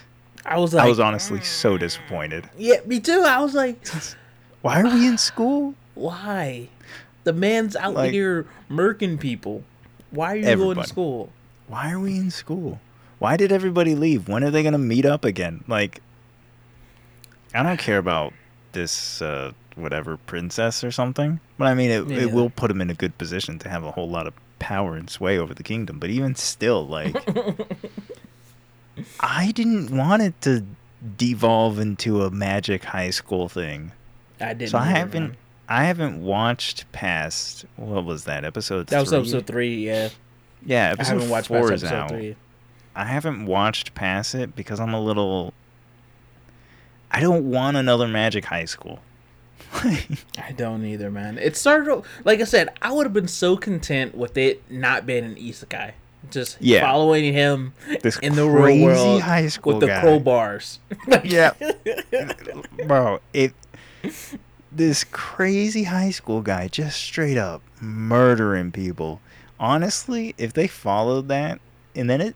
I 0.45 0.57
was 0.57 0.73
like, 0.73 0.85
I 0.85 0.89
was 0.89 0.99
honestly 0.99 1.41
so 1.41 1.77
disappointed. 1.77 2.49
yeah, 2.57 2.77
me 2.85 2.99
too. 2.99 3.23
I 3.25 3.39
was 3.41 3.53
like, 3.53 3.85
Why 4.61 4.81
are 4.81 4.85
we 4.93 5.07
in 5.07 5.17
school? 5.17 5.75
Why? 5.95 6.69
The 7.23 7.33
man's 7.33 7.75
out 7.75 7.93
Like- 7.93 8.11
here 8.11 8.45
murking 8.69 9.19
people. 9.19 9.63
Why 10.11 10.33
are 10.33 10.35
you 10.37 10.55
going 10.55 10.77
to 10.77 10.83
school? 10.87 11.29
Why 11.67 11.91
are 11.91 11.99
we 11.99 12.17
in 12.17 12.31
school? 12.31 12.79
Why 13.19 13.37
did 13.37 13.51
everybody 13.51 13.93
leave? 13.95 14.27
When 14.27 14.43
are 14.43 14.49
they 14.49 14.63
going 14.63 14.73
to 14.73 14.77
meet 14.79 15.05
up 15.05 15.23
again? 15.23 15.63
Like 15.67 16.01
I 17.53 17.61
don't 17.63 17.77
care 17.79 17.97
about 17.99 18.33
this 18.71 19.21
uh 19.21 19.51
whatever 19.75 20.17
princess 20.17 20.83
or 20.83 20.91
something. 20.91 21.39
But 21.57 21.67
I 21.67 21.73
mean, 21.73 21.91
it, 21.91 22.07
Yeah. 22.07 22.17
it 22.23 22.31
will 22.31 22.49
put 22.49 22.71
him 22.71 22.81
in 22.81 22.89
a 22.89 22.93
good 22.93 23.17
position 23.17 23.59
to 23.59 23.69
have 23.69 23.83
a 23.83 23.91
whole 23.91 24.09
lot 24.09 24.25
of 24.27 24.33
power 24.59 24.95
and 24.95 25.09
sway 25.09 25.37
over 25.37 25.53
the 25.53 25.63
kingdom. 25.63 25.99
But 25.99 26.09
even 26.09 26.35
still, 26.35 26.85
like, 26.87 27.15
I 29.19 29.51
didn't 29.51 29.95
want 29.95 30.21
it 30.21 30.39
to 30.41 30.65
devolve 31.17 31.79
into 31.79 32.23
a 32.23 32.31
magic 32.31 32.83
high 32.83 33.09
school 33.09 33.49
thing. 33.49 33.91
I 34.39 34.53
didn't. 34.53 34.71
so 34.71 34.77
I 34.77 34.85
haven't. 34.85 35.35
I 35.67 35.83
haven't 35.83 36.23
watched 36.23 36.91
past 36.91 37.65
what 37.75 38.03
was 38.03 38.23
that 38.25 38.43
episode? 38.43 38.87
That 38.87 38.99
was 38.99 39.09
three? 39.09 39.19
episode 39.19 39.47
three. 39.47 39.85
Yeah, 39.85 40.09
Yeah, 40.65 40.87
I 40.87 40.91
episode 40.91 41.13
haven't 41.13 41.29
watched 41.29 41.47
four 41.47 41.61
past 41.61 41.73
is 41.73 41.83
episode 41.83 41.95
out. 41.97 42.09
three. 42.09 42.35
I 42.95 43.05
haven't 43.05 43.45
watched 43.45 43.93
past 43.93 44.35
it 44.35 44.55
because 44.55 44.79
I'm 44.79 44.93
a 44.93 45.01
little. 45.01 45.53
I 47.11 47.19
don't 47.21 47.49
want 47.49 47.77
another 47.77 48.07
Magic 48.07 48.45
High 48.45 48.65
School. 48.65 48.99
I 49.73 50.53
don't 50.55 50.83
either, 50.85 51.11
man. 51.11 51.37
It 51.37 51.55
started 51.55 52.03
like 52.25 52.39
I 52.41 52.45
said. 52.45 52.69
I 52.81 52.91
would 52.91 53.05
have 53.05 53.13
been 53.13 53.27
so 53.27 53.55
content 53.55 54.15
with 54.15 54.37
it 54.37 54.63
not 54.71 55.05
being 55.05 55.23
an 55.23 55.35
isekai, 55.35 55.91
just 56.31 56.57
Yeah. 56.59 56.81
following 56.81 57.33
him 57.33 57.73
this 58.01 58.17
in 58.19 58.35
the 58.35 58.47
crazy 58.49 58.79
real 58.85 58.85
world 58.85 59.21
high 59.21 59.47
school 59.47 59.73
with 59.73 59.81
the 59.81 59.87
guy. 59.87 60.01
crowbars. 60.03 60.79
Yeah, 61.23 61.51
bro. 62.87 63.19
It 63.33 63.53
this 64.71 65.03
crazy 65.05 65.83
high 65.83 66.11
school 66.11 66.41
guy 66.41 66.67
just 66.67 66.99
straight 67.01 67.37
up 67.37 67.61
murdering 67.81 68.71
people. 68.71 69.19
Honestly, 69.59 70.35
if 70.37 70.53
they 70.53 70.67
followed 70.67 71.27
that, 71.27 71.59
and 71.95 72.09
then 72.09 72.21
it, 72.21 72.35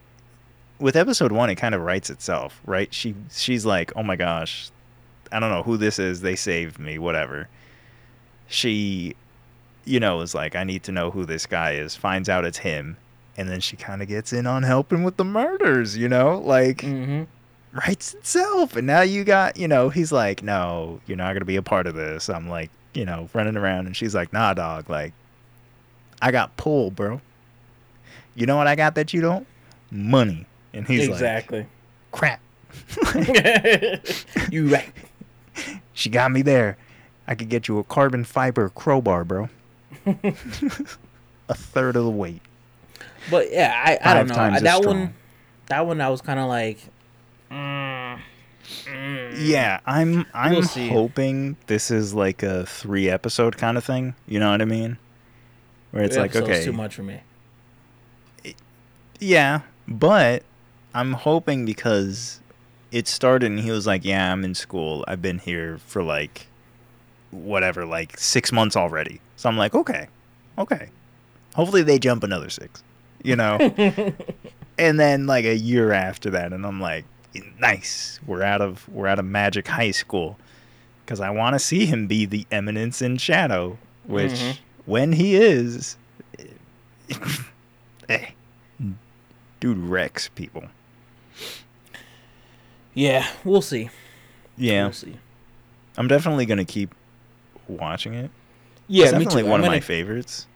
with 0.79 0.95
episode 0.95 1.31
one, 1.31 1.49
it 1.49 1.55
kind 1.55 1.73
of 1.75 1.81
writes 1.81 2.09
itself, 2.09 2.59
right? 2.65 2.93
She 2.93 3.15
she's 3.31 3.65
like, 3.65 3.91
oh 3.95 4.03
my 4.03 4.15
gosh, 4.15 4.69
I 5.31 5.39
don't 5.39 5.49
know 5.51 5.63
who 5.63 5.77
this 5.77 5.99
is. 5.99 6.21
They 6.21 6.35
saved 6.35 6.79
me, 6.79 6.97
whatever. 6.97 7.47
She, 8.47 9.15
you 9.85 9.99
know, 9.99 10.21
is 10.21 10.35
like, 10.35 10.55
I 10.55 10.63
need 10.63 10.83
to 10.83 10.91
know 10.91 11.11
who 11.11 11.25
this 11.25 11.45
guy 11.45 11.73
is. 11.73 11.95
Finds 11.95 12.27
out 12.29 12.43
it's 12.45 12.57
him, 12.57 12.97
and 13.37 13.49
then 13.49 13.59
she 13.59 13.75
kind 13.77 14.01
of 14.01 14.07
gets 14.07 14.31
in 14.33 14.45
on 14.47 14.63
helping 14.63 15.03
with 15.03 15.17
the 15.17 15.23
murders. 15.25 15.97
You 15.97 16.09
know, 16.09 16.39
like 16.39 16.77
Mm-hmm. 16.77 17.23
writes 17.77 18.13
itself. 18.13 18.75
And 18.75 18.85
now 18.87 19.01
you 19.01 19.23
got, 19.23 19.57
you 19.57 19.67
know, 19.67 19.89
he's 19.89 20.11
like, 20.11 20.43
no, 20.43 20.99
you're 21.07 21.17
not 21.17 21.33
going 21.33 21.39
to 21.41 21.45
be 21.45 21.55
a 21.55 21.61
part 21.63 21.87
of 21.87 21.95
this. 21.95 22.29
I'm 22.29 22.47
like, 22.49 22.69
you 22.93 23.05
know, 23.05 23.29
running 23.33 23.57
around. 23.57 23.87
And 23.87 23.95
she's 23.97 24.13
like, 24.15 24.31
nah, 24.33 24.53
dog. 24.53 24.89
Like, 24.89 25.13
I 26.21 26.31
got 26.31 26.55
pull, 26.57 26.91
bro. 26.91 27.19
You 28.35 28.45
know 28.45 28.57
what 28.57 28.67
I 28.67 28.75
got 28.75 28.95
that 28.95 29.13
you 29.13 29.21
don't? 29.21 29.45
Money. 29.91 30.45
And 30.73 30.87
he's 30.87 31.01
like, 31.01 31.09
exactly. 31.11 31.65
crap. 32.11 32.39
you 34.51 34.67
right. 34.69 34.89
She 35.95 36.09
got 36.09 36.31
me 36.31 36.41
there. 36.41 36.77
I 37.27 37.35
could 37.35 37.49
get 37.49 37.67
you 37.67 37.77
a 37.77 37.83
carbon 37.83 38.23
fiber 38.23 38.69
crowbar, 38.69 39.23
bro. 39.23 39.49
a 40.07 41.53
third 41.53 41.95
of 41.95 42.03
the 42.03 42.09
weight. 42.09 42.41
But 43.29 43.51
yeah, 43.51 43.73
I, 43.75 44.11
I 44.11 44.13
don't 44.13 44.27
know. 44.27 44.59
That 44.59 44.83
one, 44.83 45.13
that 45.67 45.85
one, 45.85 46.01
I 46.01 46.09
was 46.09 46.21
kind 46.21 46.39
of 46.39 46.47
like, 46.47 46.79
mm, 47.49 48.19
mm. 48.85 49.33
Yeah, 49.37 49.79
I'm 49.85 50.25
I'm 50.33 50.51
We'll 50.53 50.61
hoping 50.89 51.57
this 51.67 51.89
is 51.89 52.13
like 52.13 52.43
a 52.43 52.65
three 52.65 53.09
episode 53.09 53.57
kind 53.57 53.77
of 53.77 53.83
thing. 53.83 54.15
You 54.27 54.39
know 54.39 54.51
what 54.51 54.61
I 54.61 54.65
mean? 54.65 54.97
Where 55.91 56.03
it's 56.03 56.15
The 56.15 56.21
like, 56.21 56.35
okay, 56.35 56.65
too 56.65 56.73
much 56.73 56.95
for 56.95 57.03
me. 57.03 57.21
Yeah, 59.19 59.61
but 59.87 60.43
I'm 60.93 61.13
hoping 61.13 61.65
because 61.65 62.41
it 62.91 63.07
started 63.07 63.51
and 63.51 63.59
he 63.59 63.71
was 63.71 63.87
like, 63.87 64.03
"Yeah, 64.03 64.31
I'm 64.31 64.43
in 64.43 64.53
school. 64.55 65.05
I've 65.07 65.21
been 65.21 65.39
here 65.39 65.77
for 65.85 66.03
like 66.03 66.47
whatever, 67.31 67.85
like 67.85 68.17
6 68.17 68.51
months 68.51 68.75
already." 68.75 69.21
So 69.37 69.49
I'm 69.49 69.57
like, 69.57 69.73
"Okay. 69.73 70.07
Okay. 70.57 70.89
Hopefully 71.55 71.83
they 71.83 71.99
jump 71.99 72.23
another 72.23 72.49
6." 72.49 72.83
You 73.23 73.35
know? 73.37 73.57
and 74.77 74.99
then 74.99 75.25
like 75.25 75.45
a 75.45 75.55
year 75.55 75.91
after 75.91 76.29
that 76.31 76.51
and 76.53 76.65
I'm 76.65 76.79
like, 76.81 77.05
"Nice. 77.59 78.19
We're 78.27 78.43
out 78.43 78.61
of 78.61 78.87
we're 78.89 79.07
out 79.07 79.17
of 79.19 79.25
Magic 79.25 79.67
High 79.67 79.91
School." 79.91 80.37
Cuz 81.05 81.19
I 81.19 81.29
want 81.31 81.53
to 81.53 81.59
see 81.59 81.85
him 81.85 82.07
be 82.07 82.25
the 82.25 82.45
eminence 82.51 83.01
in 83.01 83.17
shadow, 83.17 83.77
which 84.05 84.31
Mhm. 84.31 84.57
when 84.85 85.11
he 85.13 85.35
is 85.35 85.95
eh, 88.09 88.27
dude 89.59 89.77
wrecks 89.77 90.29
people. 90.29 90.65
Yeah, 92.93 93.27
we'll 93.43 93.61
see. 93.61 93.89
Yeah, 94.57 94.83
We'll 94.83 94.93
see. 94.93 95.17
I'm 95.97 96.07
definitely 96.07 96.45
gonna 96.45 96.65
keep 96.65 96.93
watching 97.67 98.13
it. 98.13 98.29
Yeah, 98.87 99.03
it's 99.05 99.11
definitely 99.13 99.43
one 99.43 99.53
I'm 99.61 99.65
of 99.65 99.67
my 99.67 99.75
gonna- 99.75 99.81
favorites 99.81 100.47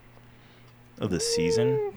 of 0.99 1.09
the 1.09 1.19
season. 1.19 1.93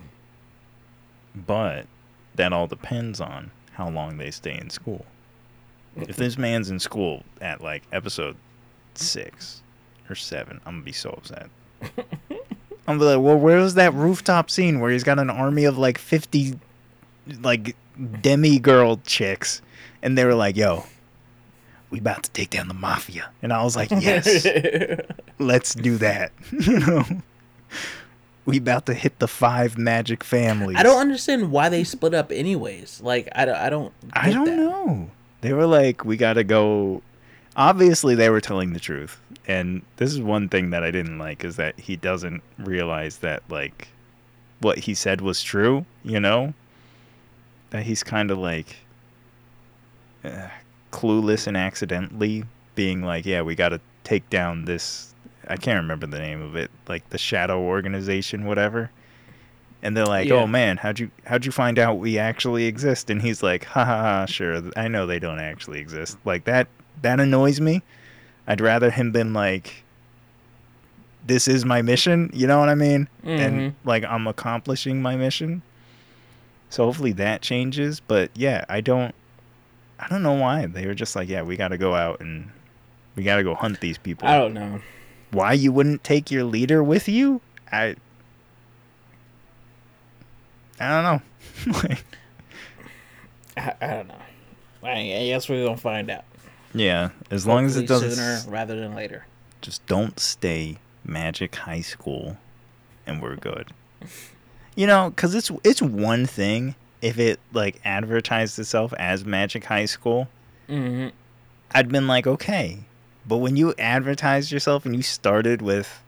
But 1.47 1.87
that 2.35 2.53
all 2.53 2.67
depends 2.67 3.21
on 3.21 3.51
how 3.73 3.89
long 3.89 4.19
they 4.19 4.31
stay 4.31 4.57
in 4.57 4.71
school. 4.71 5.05
If 5.97 6.17
this 6.17 6.39
man's 6.39 6.71
in 6.71 6.79
school 6.79 7.25
at 7.41 7.61
like 7.61 7.83
episode 7.93 8.37
six 8.95 9.63
or 10.09 10.15
seven, 10.15 10.61
I'm 10.67 10.75
gonna 10.75 10.85
be 10.85 10.93
so 10.93 11.11
upset. 11.11 11.51
I'm 11.83 12.99
gonna 12.99 12.99
be 12.99 13.05
like, 13.17 13.25
well, 13.25 13.39
where 13.39 13.59
was 13.59 13.75
that 13.75 13.95
rooftop 13.95 14.51
scene 14.51 14.81
where 14.81 14.91
he's 14.91 15.05
got 15.05 15.19
an 15.19 15.31
army 15.31 15.65
of 15.65 15.79
like 15.79 15.99
50 15.99 16.59
like 17.43 17.77
demi 18.21 18.59
girl 18.59 19.01
chicks, 19.05 19.63
and 20.03 20.17
they 20.17 20.25
were 20.25 20.35
like, 20.35 20.57
yo, 20.57 20.85
we 21.91 21.99
about 21.99 22.23
to 22.25 22.31
take 22.31 22.51
down 22.51 22.69
the 22.69 22.75
mafia, 22.75 23.31
and 23.43 23.53
I 23.53 23.63
was 23.63 23.77
like, 23.77 23.91
yes 23.91 24.47
let's 25.39 25.75
do 25.75 25.97
that. 25.99 26.33
you 26.53 26.79
know, 26.79 27.05
we 28.51 28.59
about 28.59 28.87
to 28.87 28.95
hit 28.95 29.19
the 29.19 29.29
five 29.29 29.79
magic 29.79 30.23
families. 30.25 30.77
I 30.77 30.83
don't 30.83 31.01
understand 31.01 31.51
why 31.51 31.69
they 31.69 31.85
split 31.85 32.15
up, 32.15 32.31
anyways. 32.33 33.01
Like, 33.01 33.29
I 33.35 33.45
don't. 33.45 33.57
I 33.57 33.71
don't. 33.71 33.93
I 34.13 34.31
don't 34.31 34.45
that. 34.45 34.57
know. 34.57 35.11
They 35.41 35.53
were 35.53 35.67
like, 35.67 36.05
we 36.05 36.17
got 36.17 36.35
to 36.35 36.45
go. 36.45 37.03
Obviously, 37.57 38.15
they 38.15 38.31
were 38.31 38.41
telling 38.41 38.73
the 38.73 38.81
truth, 38.81 39.19
and 39.47 39.83
this 39.97 40.13
is 40.13 40.21
one 40.21 40.49
thing 40.49 40.71
that 40.71 40.83
I 40.83 40.91
didn't 40.91 41.19
like 41.19 41.45
is 41.45 41.57
that 41.57 41.79
he 41.79 41.97
doesn't 41.97 42.43
realize 42.59 43.19
that 43.19 43.43
like 43.49 43.89
what 44.61 44.79
he 44.79 44.95
said 44.95 45.21
was 45.21 45.43
true. 45.43 45.85
You 46.05 46.21
know, 46.21 46.55
that 47.71 47.85
he's 47.85 48.03
kind 48.03 48.31
of 48.31 48.39
like 48.39 48.77
uh, 50.25 50.49
clueless 50.93 51.47
and 51.47 51.57
accidentally 51.57 52.45
being 52.75 53.03
like, 53.03 53.27
yeah, 53.27 53.43
we 53.43 53.55
got 53.55 53.71
to 53.71 53.81
take 54.05 54.29
down 54.31 54.65
this. 54.65 55.15
I 55.51 55.57
can't 55.57 55.83
remember 55.83 56.07
the 56.07 56.19
name 56.19 56.41
of 56.43 56.57
it, 56.57 56.71
like 56.89 57.09
the 57.11 57.19
Shadow 57.19 57.61
Organization, 57.61 58.47
whatever. 58.47 58.91
And 59.83 59.97
they're 59.97 60.07
like, 60.07 60.29
Yeah. 60.29 60.35
"Oh 60.37 60.47
man, 60.47 60.77
how'd 60.77 60.99
you 60.99 61.11
how'd 61.25 61.45
you 61.47 61.53
find 61.53 61.79
out 61.79 61.99
we 61.99 62.19
actually 62.19 62.67
exist?" 62.67 63.09
And 63.11 63.21
he's 63.23 63.43
like, 63.43 63.65
"Ha 63.65 63.85
ha 63.85 63.97
ha, 64.03 64.27
sure, 64.27 64.63
I 64.77 64.89
know 64.89 65.07
they 65.07 65.19
don't 65.19 65.41
actually 65.41 65.81
exist." 65.81 66.19
Like 66.25 66.45
that 66.45 66.69
that 67.03 67.19
annoys 67.19 67.61
me. 67.61 67.83
I'd 68.47 68.61
rather 68.61 68.91
him 68.91 69.11
been 69.11 69.33
like, 69.33 69.85
"This 71.27 71.49
is 71.49 71.65
my 71.65 71.83
mission," 71.83 72.31
you 72.33 72.47
know 72.47 72.59
what 72.61 72.69
I 72.69 72.75
mean? 72.75 73.09
Mhm. 73.25 73.39
And 73.39 73.75
like 73.85 74.05
I'm 74.05 74.27
accomplishing 74.27 75.01
my 75.03 75.17
mission. 75.17 75.63
So 76.69 76.85
hopefully 76.85 77.13
that 77.13 77.41
changes. 77.43 78.01
But 78.01 78.31
yeah, 78.35 78.65
I 78.69 78.81
don't 78.81 79.15
I 79.99 80.09
don't 80.09 80.23
know 80.23 80.33
why 80.35 80.67
they 80.67 80.87
were 80.87 80.95
just 80.95 81.17
like, 81.17 81.29
"Yeah, 81.29 81.43
we 81.43 81.57
got 81.57 81.69
to 81.69 81.79
go 81.79 81.95
out 81.95 82.21
and 82.21 82.51
we 83.17 83.23
got 83.23 83.37
to 83.37 83.43
go 83.45 83.55
hunt 83.55 83.81
these 83.81 83.99
people." 83.99 84.29
I 84.29 84.37
don't 84.39 84.55
know. 84.55 84.81
Why 85.31 85.53
you 85.53 85.73
wouldn't 85.73 86.05
take 86.05 86.31
your 86.31 86.45
leader 86.45 86.83
with 86.83 87.09
you? 87.09 87.41
I 87.71 87.97
I 90.79 90.89
don't 90.89 91.05
know. 91.05 91.95
I, 93.57 93.75
I 93.81 93.87
don't 93.89 94.09
know. 94.09 94.15
I, 94.83 95.03
guess 95.27 95.49
we're 95.49 95.65
gonna 95.65 95.77
find 95.77 96.11
out. 96.11 96.25
yeah, 96.73 97.11
as 97.31 97.47
long 97.47 97.67
as 97.67 97.77
it 97.77 97.87
doesn't 97.87 98.13
sooner 98.13 98.41
rather 98.51 98.79
than 98.81 98.95
later. 98.95 99.27
just 99.61 99.85
don't 99.87 100.19
stay 100.19 100.79
Magic 101.05 101.55
High 101.55 101.83
School 101.83 102.39
and 103.07 103.21
we're 103.21 103.37
good. 103.37 103.73
You 104.75 104.87
know, 104.87 105.13
cuz 105.17 105.35
it's 105.35 105.51
it's 105.65 105.83
one 105.83 106.25
thing 106.25 106.75
if 107.03 107.19
it 107.19 107.41
like 107.53 107.81
advertised 107.85 108.59
itself 108.59 108.95
as 108.99 109.25
Magic 109.25 109.65
High 109.65 109.87
School, 109.87 110.29
hmm 110.67 111.09
I'd 111.73 111.89
been 111.89 112.07
like, 112.07 112.27
"Okay." 112.27 112.81
But 113.31 113.37
when 113.37 113.57
you 113.57 113.75
advertised 113.79 114.51
yourself 114.51 114.85
and 114.85 114.97
you 114.97 115.03
started 115.03 115.63
with 115.63 116.03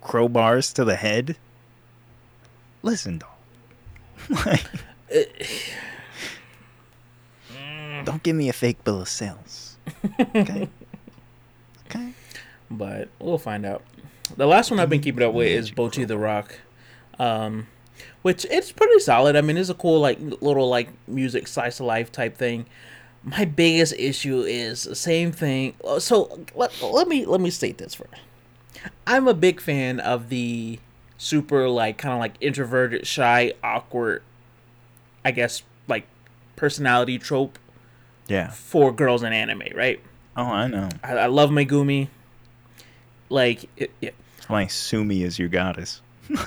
crowbars 0.00 0.72
to 0.74 0.84
the 0.84 0.94
head, 0.94 1.36
listen, 2.84 3.18
dog. 3.18 3.30
like, 4.46 4.64
don't 8.04 8.22
give 8.22 8.36
me 8.36 8.48
a 8.48 8.52
fake 8.52 8.84
bill 8.84 9.00
of 9.00 9.08
sales. 9.08 9.76
Okay? 10.20 10.68
okay? 11.86 12.12
But 12.70 13.08
we'll 13.18 13.38
find 13.38 13.66
out. 13.66 13.82
The 14.36 14.46
last 14.46 14.70
one 14.70 14.78
I've 14.78 14.88
been 14.88 15.00
keeping 15.00 15.24
up 15.24 15.34
with 15.34 15.48
is 15.48 15.72
Bocchi 15.72 16.06
the 16.06 16.16
Rock, 16.16 16.60
um, 17.18 17.66
which 18.22 18.44
it's 18.52 18.70
pretty 18.70 19.00
solid. 19.00 19.34
I 19.34 19.40
mean, 19.40 19.56
it's 19.56 19.68
a 19.68 19.74
cool 19.74 19.98
like 19.98 20.20
little 20.20 20.68
like 20.68 20.90
music 21.08 21.48
slice 21.48 21.80
of 21.80 21.86
life 21.86 22.12
type 22.12 22.36
thing. 22.36 22.66
My 23.24 23.44
biggest 23.44 23.94
issue 23.98 24.40
is 24.42 24.84
the 24.84 24.94
same 24.94 25.32
thing. 25.32 25.74
uh, 25.84 25.98
So 26.00 26.40
let, 26.54 26.72
let 26.82 27.08
me 27.08 27.24
let 27.26 27.40
me 27.40 27.50
state 27.50 27.78
this 27.78 27.94
first. 27.94 28.10
I'm 29.06 29.26
a 29.28 29.34
big 29.34 29.60
fan 29.60 29.98
of 30.00 30.28
the 30.28 30.78
super 31.18 31.68
like 31.68 31.98
kind 31.98 32.14
of 32.14 32.20
like 32.20 32.34
introverted, 32.40 33.06
shy, 33.06 33.52
awkward, 33.62 34.22
I 35.24 35.32
guess 35.32 35.62
like 35.88 36.06
personality 36.56 37.18
trope 37.18 37.58
Yeah. 38.28 38.50
for 38.50 38.92
girls 38.92 39.22
in 39.22 39.32
anime, 39.32 39.62
right? 39.74 40.00
Oh, 40.36 40.44
I 40.44 40.68
know. 40.68 40.88
I, 41.02 41.12
I 41.14 41.26
love 41.26 41.50
Megumi. 41.50 42.08
Like, 43.30 43.68
it, 43.76 43.90
That's 44.48 44.72
Sumi 44.74 45.22
is 45.22 45.38
your 45.38 45.48
goddess. 45.48 46.00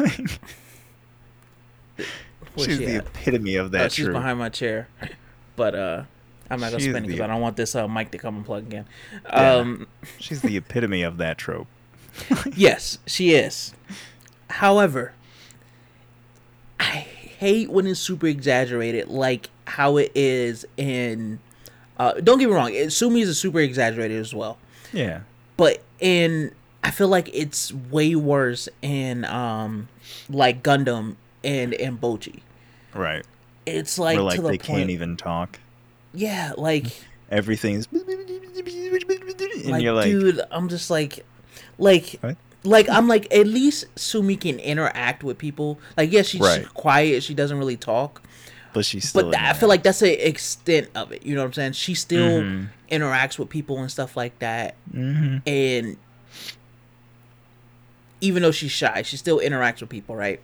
she's 2.57 2.65
she 2.65 2.75
the 2.77 2.95
at? 2.95 3.05
epitome 3.07 3.55
of 3.55 3.67
Oh, 3.67 3.69
that 3.69 3.91
she's 3.91 4.05
trope. 4.05 4.13
behind 4.15 4.39
my 4.39 4.49
chair, 4.49 4.87
but 5.55 5.75
uh, 5.75 6.03
I'm 6.51 6.59
not 6.59 6.71
gonna 6.71 6.81
spin 6.83 6.97
it 6.97 7.07
because 7.07 7.21
I 7.21 7.27
don't 7.27 7.41
want 7.41 7.55
this 7.55 7.75
uh, 7.75 7.87
mic 7.87 8.11
to 8.11 8.17
come 8.17 8.35
and 8.35 8.45
plug 8.45 8.63
again. 8.63 8.85
Yeah. 9.23 9.53
Um, 9.55 9.87
She's 10.19 10.41
the 10.41 10.57
epitome 10.57 11.01
of 11.01 11.17
that 11.17 11.37
trope. 11.37 11.67
yes, 12.55 12.97
she 13.05 13.31
is. 13.31 13.73
However, 14.49 15.13
I 16.79 16.83
hate 16.83 17.69
when 17.69 17.87
it's 17.87 17.99
super 18.01 18.27
exaggerated, 18.27 19.07
like 19.07 19.49
how 19.65 19.97
it 19.97 20.11
is 20.13 20.65
in. 20.77 21.39
Uh, 21.97 22.13
don't 22.13 22.39
get 22.39 22.49
me 22.49 22.55
wrong, 22.55 22.89
Sumi 22.89 23.21
is 23.21 23.29
a 23.29 23.35
super 23.35 23.59
exaggerated 23.59 24.19
as 24.19 24.33
well. 24.33 24.57
Yeah. 24.91 25.21
But 25.55 25.81
in 25.99 26.51
I 26.83 26.91
feel 26.91 27.07
like 27.07 27.29
it's 27.33 27.71
way 27.73 28.15
worse 28.15 28.67
in 28.81 29.23
um 29.25 29.87
like 30.29 30.63
Gundam 30.63 31.15
and 31.43 31.73
and 31.75 32.01
Bocchi. 32.01 32.41
Right. 32.93 33.25
It's 33.65 33.99
like, 33.99 34.17
like 34.19 34.35
to 34.35 34.41
the 34.41 34.47
they 34.49 34.57
point. 34.57 34.79
can't 34.79 34.89
even 34.89 35.15
talk. 35.15 35.59
Yeah, 36.13 36.53
like 36.57 36.85
Everything's 37.29 37.87
and 37.91 39.67
like, 39.67 39.83
you're 39.83 39.93
like, 39.93 40.05
dude, 40.05 40.41
I'm 40.51 40.67
just 40.67 40.89
like, 40.89 41.25
like, 41.77 42.17
What? 42.21 42.35
like 42.63 42.89
I'm 42.89 43.07
like, 43.07 43.33
at 43.33 43.47
least 43.47 43.85
Sumi 43.97 44.35
can 44.35 44.59
interact 44.59 45.23
with 45.23 45.37
people. 45.37 45.79
Like, 45.97 46.11
yeah, 46.11 46.21
she's 46.23 46.41
Right. 46.41 46.67
quiet, 46.73 47.23
she 47.23 47.33
doesn't 47.33 47.57
really 47.57 47.77
talk, 47.77 48.21
but 48.73 48.85
she's 48.85 49.07
still. 49.09 49.31
but 49.31 49.39
I 49.39 49.53
feel 49.53 49.69
like 49.69 49.83
that's 49.83 49.99
the 49.99 50.27
extent 50.27 50.89
of 50.95 51.11
it. 51.11 51.25
You 51.25 51.35
know 51.35 51.41
what 51.41 51.47
I'm 51.47 51.53
saying? 51.53 51.73
She 51.73 51.93
still 51.93 52.41
Mhm. 52.41 52.67
interacts 52.91 53.37
with 53.39 53.49
people 53.49 53.79
and 53.79 53.89
stuff 53.89 54.17
like 54.17 54.37
that, 54.39 54.75
Mhm. 54.93 55.41
and 55.47 55.97
even 58.19 58.41
though 58.43 58.51
she's 58.51 58.71
shy, 58.71 59.01
she 59.03 59.17
still 59.17 59.39
interacts 59.39 59.81
with 59.81 59.89
people, 59.89 60.15
right? 60.15 60.39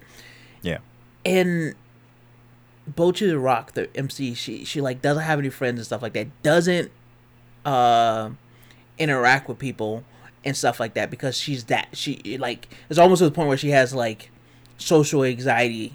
Yeah. 0.62 0.80
And 1.26 1.76
Bocchi 2.96 3.28
the 3.28 3.38
Rock, 3.40 3.74
the 3.74 3.90
MC, 3.96 4.34
she 4.34 4.64
she 4.66 4.80
like 4.82 5.02
doesn't 5.02 5.24
have 5.24 5.40
any 5.40 5.50
friends 5.50 5.80
and 5.80 5.86
stuff 5.86 6.02
like 6.02 6.14
that. 6.14 6.28
Doesn't 6.44 6.92
uh 7.66 8.30
interact 8.98 9.48
with 9.48 9.60
people 9.60 10.04
and 10.46 10.56
stuff 10.56 10.80
like 10.80 10.94
that 10.94 11.10
because 11.12 11.38
she's 11.38 11.66
that 11.66 11.90
she 11.94 12.38
like 12.38 12.68
it's 12.90 12.98
almost 13.00 13.20
to 13.20 13.26
the 13.26 13.32
point 13.32 13.48
where 13.48 13.58
she 13.58 13.70
has 13.70 13.94
like 13.94 14.32
social 14.78 15.24
anxiety 15.24 15.94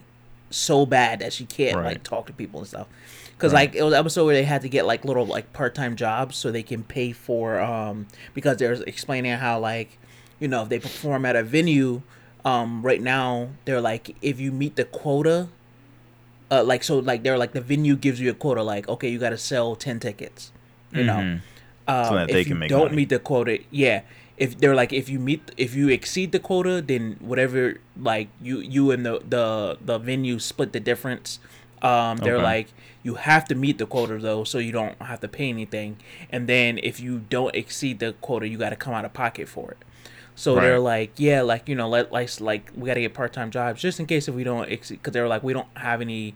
so 0.50 0.84
bad 0.84 1.20
that 1.20 1.32
she 1.32 1.46
can't 1.46 1.76
Right. 1.76 1.86
like 1.86 2.02
talk 2.02 2.26
to 2.26 2.32
people 2.32 2.60
and 2.60 2.68
stuff. 2.68 2.86
Because 3.32 3.52
Right. 3.52 3.70
like 3.70 3.74
it 3.76 3.82
was 3.82 3.94
an 3.94 3.98
episode 4.00 4.26
where 4.26 4.34
they 4.34 4.44
had 4.44 4.62
to 4.62 4.68
get 4.68 4.84
like 4.86 5.04
little 5.04 5.24
like 5.24 5.52
part 5.52 5.74
time 5.74 5.96
jobs 5.96 6.36
so 6.36 6.50
they 6.52 6.62
can 6.62 6.82
pay 6.84 7.12
for 7.12 7.58
um 7.60 8.06
because 8.34 8.58
they're 8.58 8.74
explaining 8.74 9.32
how 9.32 9.58
like 9.58 9.98
you 10.38 10.48
know 10.48 10.62
if 10.64 10.68
they 10.68 10.78
perform 10.78 11.24
at 11.24 11.34
a 11.36 11.42
venue 11.42 12.02
um 12.44 12.82
right 12.82 13.00
now 13.00 13.48
they're 13.64 13.80
like 13.80 14.14
if 14.20 14.38
you 14.38 14.52
meet 14.52 14.76
the 14.76 14.84
quota 14.84 15.48
uh 16.52 16.62
like 16.72 16.82
so 16.84 16.98
like 17.10 17.20
they're 17.24 17.38
like 17.44 17.52
the 17.58 17.60
venue 17.72 17.96
gives 17.96 18.18
you 18.20 18.28
a 18.30 18.34
quota 18.44 18.62
like 18.62 18.84
okay 18.94 19.08
you 19.08 19.18
got 19.26 19.30
to 19.30 19.38
sell 19.50 19.74
10 19.74 19.98
tickets 20.06 20.52
you 20.92 21.04
know 21.10 21.20
Mhm. 21.24 21.40
um, 21.88 22.04
So 22.08 22.14
that 22.20 22.26
they 22.28 22.40
if 22.42 22.46
can 22.46 22.54
you 22.54 22.60
make 22.62 22.68
don't 22.70 22.84
money. 22.92 22.96
meet 22.96 23.08
the 23.08 23.18
quota 23.30 23.58
yeah 23.70 24.02
if 24.36 24.58
they're 24.60 24.74
like 24.82 24.92
if 24.92 25.08
you 25.12 25.18
meet 25.18 25.40
if 25.56 25.74
you 25.74 25.88
exceed 25.88 26.32
the 26.32 26.38
quota 26.50 26.74
then 26.90 27.16
whatever 27.20 27.62
like 28.10 28.28
you 28.48 28.58
you 28.60 28.90
and 28.94 29.04
the 29.08 29.14
the 29.36 29.44
the 29.90 29.96
venue 29.98 30.38
split 30.38 30.72
the 30.72 30.80
difference 30.90 31.38
um 31.90 32.18
they're 32.24 32.36
Okay. 32.36 32.42
like 32.54 32.68
you 33.02 33.14
have 33.16 33.44
to 33.50 33.54
meet 33.54 33.76
the 33.78 33.86
quota 33.86 34.16
though 34.18 34.44
so 34.44 34.58
you 34.58 34.72
don't 34.72 34.96
have 35.10 35.20
to 35.20 35.28
pay 35.28 35.48
anything 35.48 35.96
and 36.30 36.48
then 36.48 36.78
if 36.90 37.00
you 37.00 37.18
don't 37.36 37.54
exceed 37.62 37.98
the 37.98 38.12
quota 38.20 38.46
you 38.46 38.56
got 38.58 38.70
to 38.70 38.76
come 38.84 38.94
out 38.94 39.04
of 39.04 39.12
pocket 39.12 39.48
for 39.48 39.72
it 39.72 39.78
so 40.34 40.54
they're 40.54 40.78
like 40.78 41.12
yeah 41.16 41.42
like 41.42 41.68
you 41.68 41.74
know 41.74 41.88
let 41.88 42.10
like 42.10 42.40
like 42.40 42.70
we 42.74 42.86
got 42.86 42.94
to 42.94 43.00
get 43.00 43.14
part-time 43.14 43.50
jobs 43.50 43.80
just 43.80 44.00
in 44.00 44.06
case 44.06 44.28
if 44.28 44.34
we 44.34 44.44
don't 44.44 44.68
because 44.68 45.12
they're 45.12 45.28
like 45.28 45.42
we 45.42 45.52
don't 45.52 45.68
have 45.76 46.00
any 46.00 46.34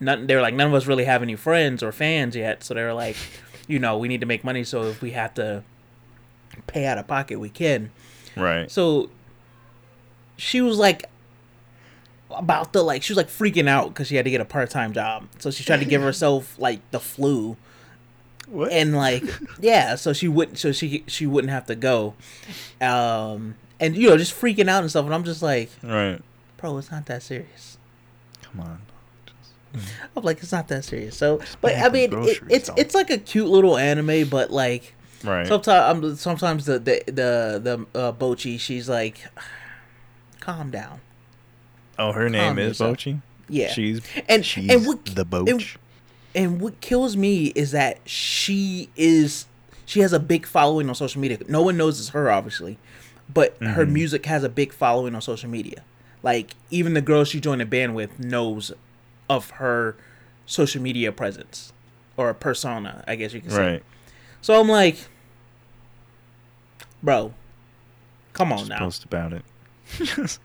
none 0.00 0.26
they're 0.26 0.42
like 0.42 0.54
none 0.54 0.68
of 0.68 0.74
us 0.74 0.86
really 0.86 1.04
have 1.04 1.22
any 1.22 1.36
friends 1.36 1.82
or 1.82 1.92
fans 1.92 2.36
yet. 2.36 2.62
So 2.62 2.74
they're 2.74 2.94
like 2.94 3.16
you 3.66 3.78
know 3.78 3.96
we 3.98 4.08
need 4.08 4.20
to 4.20 4.26
make 4.26 4.44
money. 4.44 4.64
So 4.64 4.82
if 4.84 5.00
we 5.00 5.12
have 5.12 5.34
to 5.34 5.62
pay 6.66 6.86
out 6.86 6.98
of 6.98 7.06
pocket 7.06 7.38
we 7.38 7.48
can. 7.48 7.90
Right. 8.34 8.70
so 8.70 9.10
she 10.36 10.62
was 10.62 10.78
like 10.78 11.04
about 12.30 12.72
to 12.72 12.80
like 12.80 13.02
she 13.02 13.12
was 13.12 13.18
like 13.18 13.28
freaking 13.28 13.68
out 13.68 13.88
because 13.88 14.08
she 14.08 14.16
had 14.16 14.24
to 14.24 14.30
get 14.30 14.40
a 14.40 14.44
part-time 14.44 14.92
job. 14.92 15.28
So 15.38 15.50
she 15.50 15.64
tried 15.64 15.80
to 15.80 15.86
give 15.86 16.02
herself 16.10 16.58
like 16.58 16.80
the 16.90 17.00
flu 17.00 17.56
What? 18.52 18.70
and 18.70 18.94
like 18.94 19.24
yeah 19.60 19.94
so 19.94 20.12
she 20.12 20.28
wouldn't 20.28 20.58
so 20.58 20.72
she 20.72 21.04
she 21.06 21.26
wouldn't 21.26 21.50
have 21.50 21.64
to 21.66 21.74
go 21.74 22.14
um 22.80 23.54
and 23.80 23.96
you 23.96 24.10
know 24.10 24.16
just 24.18 24.38
freaking 24.38 24.68
out 24.68 24.82
and 24.82 24.90
stuff 24.90 25.06
and 25.06 25.14
i'm 25.14 25.24
just 25.24 25.40
like 25.42 25.70
right. 25.82 26.20
bro 26.58 26.76
it's 26.76 26.90
not 26.90 27.06
that 27.06 27.22
serious 27.22 27.78
Come 28.42 28.60
on. 28.60 28.82
i'm 30.14 30.22
like 30.22 30.38
it's 30.42 30.52
not 30.52 30.68
that 30.68 30.84
serious 30.84 31.16
so 31.16 31.40
but 31.62 31.76
i 31.78 31.88
mean 31.88 32.12
it, 32.12 32.40
it's 32.50 32.68
though. 32.68 32.74
it's 32.76 32.94
like 32.94 33.08
a 33.10 33.16
cute 33.18 33.48
little 33.48 33.76
anime 33.78 34.28
but 34.28 34.50
like 34.50 34.94
Right. 35.24 35.46
sometimes 35.46 36.04
I'm, 36.04 36.16
sometimes 36.16 36.64
the 36.66 36.78
the 36.80 37.02
the, 37.06 37.86
the 37.94 37.98
uh, 37.98 38.12
Bocchi 38.12 38.58
she's 38.58 38.88
like 38.88 39.24
calm 40.40 40.70
down 40.72 41.00
oh, 41.98 42.10
her 42.12 42.28
name 42.28 42.48
calm 42.48 42.58
is 42.58 42.68
yourself. 42.80 42.96
Bocchi. 42.98 43.22
yeah 43.48 43.68
She's 43.72 44.00
And- 44.28 44.44
she's 44.44 44.68
and 44.68 44.84
what- 44.84 45.04
the 45.06 45.24
Boach. 45.24 45.76
And 46.34 46.60
what 46.60 46.80
kills 46.80 47.16
me 47.16 47.46
is 47.54 47.70
that 47.72 47.98
she 48.08 48.88
is 48.96 49.46
she 49.84 50.00
has 50.00 50.12
a 50.12 50.20
big 50.20 50.46
following 50.46 50.88
on 50.88 50.94
social 50.94 51.20
media. 51.20 51.38
No 51.48 51.62
one 51.62 51.76
knows 51.76 51.98
it's 52.00 52.10
her, 52.10 52.30
obviously, 52.30 52.78
but 53.32 53.56
her 53.60 53.84
Mhm. 53.86 53.90
music 53.92 54.26
has 54.26 54.42
a 54.44 54.48
big 54.48 54.72
following 54.72 55.14
on 55.14 55.20
social 55.20 55.50
media. 55.50 55.82
Like 56.22 56.54
even 56.70 56.94
the 56.94 57.00
girl 57.02 57.24
she 57.24 57.40
joined 57.40 57.60
a 57.62 57.66
band 57.66 57.94
with 57.94 58.18
knows 58.18 58.72
of 59.28 59.50
her 59.50 59.96
social 60.46 60.80
media 60.80 61.12
presence 61.12 61.72
or 62.16 62.32
persona, 62.34 63.02
I 63.06 63.16
guess 63.16 63.32
you 63.32 63.40
can 63.40 63.50
say. 63.50 63.58
right. 63.72 63.82
So 64.40 64.58
I'm 64.60 64.68
like, 64.68 64.98
bro, 67.02 67.34
come 68.32 68.52
on 68.52 68.58
Just 68.58 68.70
now. 68.70 68.78
post 68.78 69.04
about 69.04 69.32
it. 69.32 69.44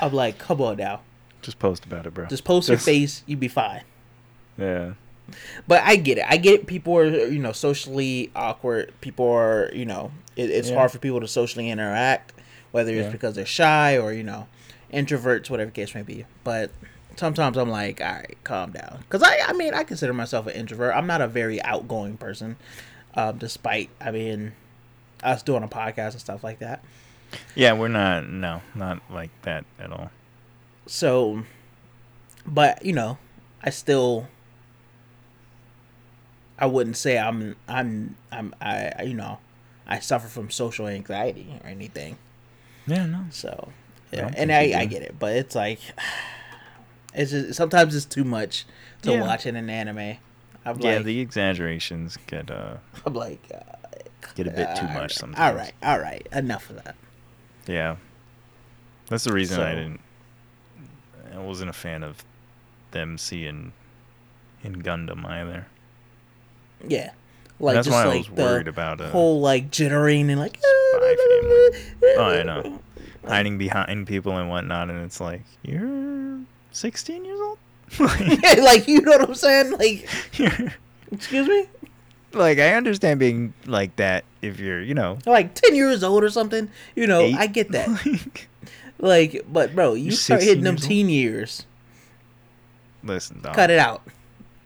I'm 0.00 0.12
like, 0.12 0.38
come 0.38 0.60
on 0.62 0.76
now. 0.76 1.00
just 1.42 1.58
post 1.58 1.84
about 1.84 2.06
it, 2.06 2.14
bro. 2.14 2.26
Just 2.26 2.44
post 2.44 2.68
your 2.68 2.78
face, 2.78 3.22
you'd 3.26 3.40
be 3.40 3.48
fine. 3.48 3.82
Yeah. 4.56 4.92
But 5.66 5.82
I 5.84 5.96
get 5.96 6.18
it. 6.18 6.24
I 6.28 6.36
get 6.36 6.54
it. 6.54 6.66
People 6.66 6.96
are, 6.96 7.06
you 7.06 7.38
know, 7.38 7.52
socially 7.52 8.30
awkward. 8.34 8.92
People 9.00 9.28
are, 9.30 9.70
you 9.74 9.84
know, 9.84 10.10
it, 10.36 10.50
it's 10.50 10.70
Yeah. 10.70 10.76
hard 10.76 10.90
for 10.90 10.98
people 10.98 11.20
to 11.20 11.28
socially 11.28 11.68
interact, 11.70 12.32
whether 12.70 12.92
it's 12.92 13.06
Yeah. 13.06 13.10
because 13.12 13.34
they're 13.34 13.46
shy 13.46 13.96
or, 13.98 14.12
you 14.12 14.22
know, 14.24 14.46
introverts, 14.92 15.50
whatever 15.50 15.70
case 15.70 15.94
may 15.94 16.02
be. 16.02 16.24
But 16.44 16.70
sometimes 17.16 17.56
I'm 17.58 17.68
like, 17.70 18.00
all 18.00 18.06
right, 18.12 18.36
calm 18.44 18.72
down. 18.72 18.98
Because 19.00 19.22
I, 19.22 19.38
I 19.46 19.52
mean, 19.52 19.74
I 19.74 19.84
consider 19.84 20.12
myself 20.12 20.46
an 20.46 20.54
introvert. 20.54 20.94
I'm 20.94 21.06
not 21.06 21.20
a 21.20 21.28
very 21.28 21.60
outgoing 21.62 22.16
person, 22.16 22.56
um, 23.14 23.38
despite, 23.38 23.90
I 24.00 24.10
mean, 24.10 24.52
us 25.22 25.42
doing 25.42 25.62
a 25.62 25.68
podcast 25.68 26.12
and 26.12 26.20
stuff 26.20 26.42
like 26.44 26.60
that. 26.60 26.82
Yeah, 27.54 27.74
we're 27.74 27.88
not. 27.88 28.28
No, 28.30 28.62
not 28.74 29.02
like 29.10 29.30
that 29.42 29.66
at 29.78 29.92
all. 29.92 30.10
So, 30.86 31.42
but, 32.46 32.84
you 32.84 32.92
know, 32.94 33.18
I 33.62 33.70
still. 33.70 34.28
I 36.58 36.66
wouldn't 36.66 36.96
say 36.96 37.18
I'm 37.18 37.56
I'm 37.68 38.16
I'm 38.32 38.54
I 38.60 38.92
I- 38.98 39.02
you 39.02 39.14
know 39.14 39.38
I 39.86 40.00
suffer 40.00 40.28
from 40.28 40.50
social 40.50 40.86
anxiety 40.88 41.58
or 41.62 41.66
anything. 41.68 42.18
Yeah, 42.86 43.06
no. 43.06 43.24
So 43.30 43.70
yeah, 44.12 44.22
don't 44.22 44.34
and 44.34 44.52
I 44.52 44.72
I 44.80 44.84
get 44.86 45.02
it, 45.02 45.16
but 45.18 45.34
it's 45.36 45.54
like 45.54 45.80
it's 47.14 47.30
just 47.30 47.54
sometimes 47.54 47.94
it's 47.94 48.04
too 48.06 48.24
much 48.24 48.66
to 49.02 49.12
Yeah. 49.12 49.20
watch 49.22 49.46
in 49.46 49.56
an 49.56 49.70
anime. 49.70 50.18
I'm 50.64 50.78
Yeah, 50.80 50.96
like 50.96 51.04
the 51.04 51.20
exaggerations 51.20 52.18
get 52.26 52.50
uh 52.50 52.76
I'm 53.06 53.14
like 53.14 53.40
uh, 53.54 53.60
get 54.34 54.46
a 54.46 54.50
bit 54.50 54.74
too 54.76 54.88
much 54.88 55.14
sometimes. 55.14 55.38
All 55.40 55.54
right, 55.54 55.72
all 55.82 55.98
right, 56.00 56.26
enough 56.32 56.68
of 56.70 56.84
that. 56.84 56.94
Yeah. 57.66 57.96
That's 59.08 59.24
the 59.24 59.32
reason 59.32 59.60
I 59.60 59.74
didn't. 59.74 60.00
I 61.34 61.38
wasn't 61.38 61.70
a 61.70 61.74
fan 61.74 62.02
of 62.02 62.24
them 62.90 63.16
seeing 63.16 63.72
in 64.62 64.82
Gundam 64.82 65.24
either. 65.24 65.66
Yeah, 66.86 67.10
like 67.60 67.74
That's 67.74 67.86
just 67.88 67.94
why 67.96 68.04
I 68.04 68.06
like 68.06 68.18
was 68.18 68.26
the 68.28 68.42
worried 68.42 68.68
about 68.68 69.00
uh, 69.00 69.08
whole 69.10 69.40
like 69.40 69.70
jittering 69.70 70.28
and 70.30 70.38
like 70.38 70.56
Spy 70.56 71.16
Family. 71.16 72.14
Oh, 72.16 72.24
I 72.24 72.42
know. 72.44 72.80
hiding 73.26 73.58
behind 73.58 74.06
people 74.06 74.36
and 74.36 74.48
whatnot, 74.48 74.90
and 74.90 75.04
it's 75.04 75.20
like 75.20 75.42
you're 75.62 76.40
16 76.72 77.24
years 77.24 77.40
old. 77.40 77.58
like, 77.98 78.42
like 78.58 78.88
you 78.88 79.00
know 79.00 79.12
what 79.12 79.28
I'm 79.28 79.34
saying? 79.34 79.72
Like 79.72 80.08
excuse 81.12 81.48
me. 81.48 81.66
like 82.32 82.58
I 82.58 82.74
understand 82.74 83.18
being 83.20 83.54
like 83.66 83.96
that 83.96 84.24
if 84.42 84.60
you're, 84.60 84.80
you 84.80 84.94
know, 84.94 85.18
like 85.26 85.54
10 85.54 85.74
years 85.74 86.04
old 86.04 86.22
or 86.22 86.30
something. 86.30 86.70
You 86.94 87.06
know, 87.06 87.22
eight. 87.22 87.34
I 87.36 87.46
get 87.46 87.72
that. 87.72 87.88
Like, 88.06 88.48
Like, 89.00 89.44
but 89.48 89.74
bro, 89.76 89.94
you 89.94 90.10
start 90.10 90.42
hitting 90.42 90.64
16 90.64 90.64
them 90.64 90.74
years 90.74 90.82
old? 90.82 90.88
teen 90.88 91.08
years. 91.08 91.66
listen, 93.04 93.40
dog. 93.40 93.54
Cut 93.54 93.70
it 93.70 93.78
out. 93.78 94.02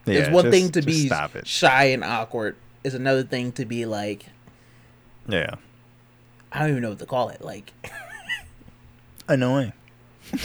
Yeah, 0.07 0.15
it's 0.21 0.31
one 0.31 0.45
just- 0.45 0.55
thing 0.57 0.73
to 0.73 0.83
be 0.83 1.11
shy 1.45 1.85
and 1.85 2.03
awkward. 2.05 2.57
It's 2.85 2.95
another 2.95 3.23
thing 3.23 3.53
to 3.53 3.65
be 3.65 3.87
like, 3.87 4.27
Yeah, 5.29 5.55
I 6.51 6.61
don't 6.61 6.71
even 6.71 6.83
know 6.83 6.89
what 6.91 6.99
to 6.99 7.07
call 7.07 7.29
it. 7.29 7.41
Like, 7.43 7.73
annoying. 9.29 9.73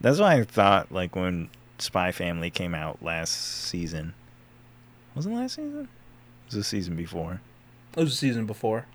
That's 0.00 0.20
why 0.20 0.34
I 0.36 0.44
thought 0.44 0.92
like 0.92 1.16
when 1.16 1.50
Spy 1.78 2.12
Family 2.12 2.50
came 2.50 2.74
out 2.74 3.02
last 3.02 3.32
season. 3.32 4.14
Wasn't 5.14 5.34
last 5.34 5.56
season? 5.56 5.88
It 6.46 6.46
was 6.46 6.54
the 6.54 6.64
season 6.64 6.94
before. 6.96 7.40
it 7.96 8.00
was 8.00 8.10
the 8.10 8.16
season 8.16 8.46
before. 8.46 8.86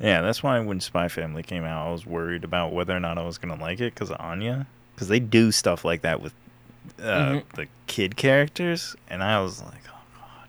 Yeah, 0.00 0.20
that's 0.22 0.42
why 0.42 0.58
when 0.60 0.80
Spy 0.80 1.08
Family 1.08 1.42
came 1.42 1.64
out, 1.64 1.86
I 1.86 1.92
was 1.92 2.04
worried 2.04 2.44
about 2.44 2.72
whether 2.72 2.94
or 2.94 3.00
not 3.00 3.16
I 3.16 3.22
was 3.22 3.38
gonna 3.38 3.58
like 3.60 3.80
it 3.80 3.94
because 3.94 4.10
of 4.10 4.16
Anya, 4.20 4.66
because 4.94 5.08
they 5.08 5.20
do 5.20 5.50
stuff 5.52 5.84
like 5.84 6.02
that 6.02 6.20
with 6.20 6.34
uh, 6.98 7.02
Mhm. 7.02 7.42
the 7.54 7.66
kid 7.86 8.16
characters, 8.16 8.94
and 9.08 9.22
I 9.22 9.40
was 9.40 9.62
like, 9.62 9.82
oh 9.88 9.98
god. 10.18 10.48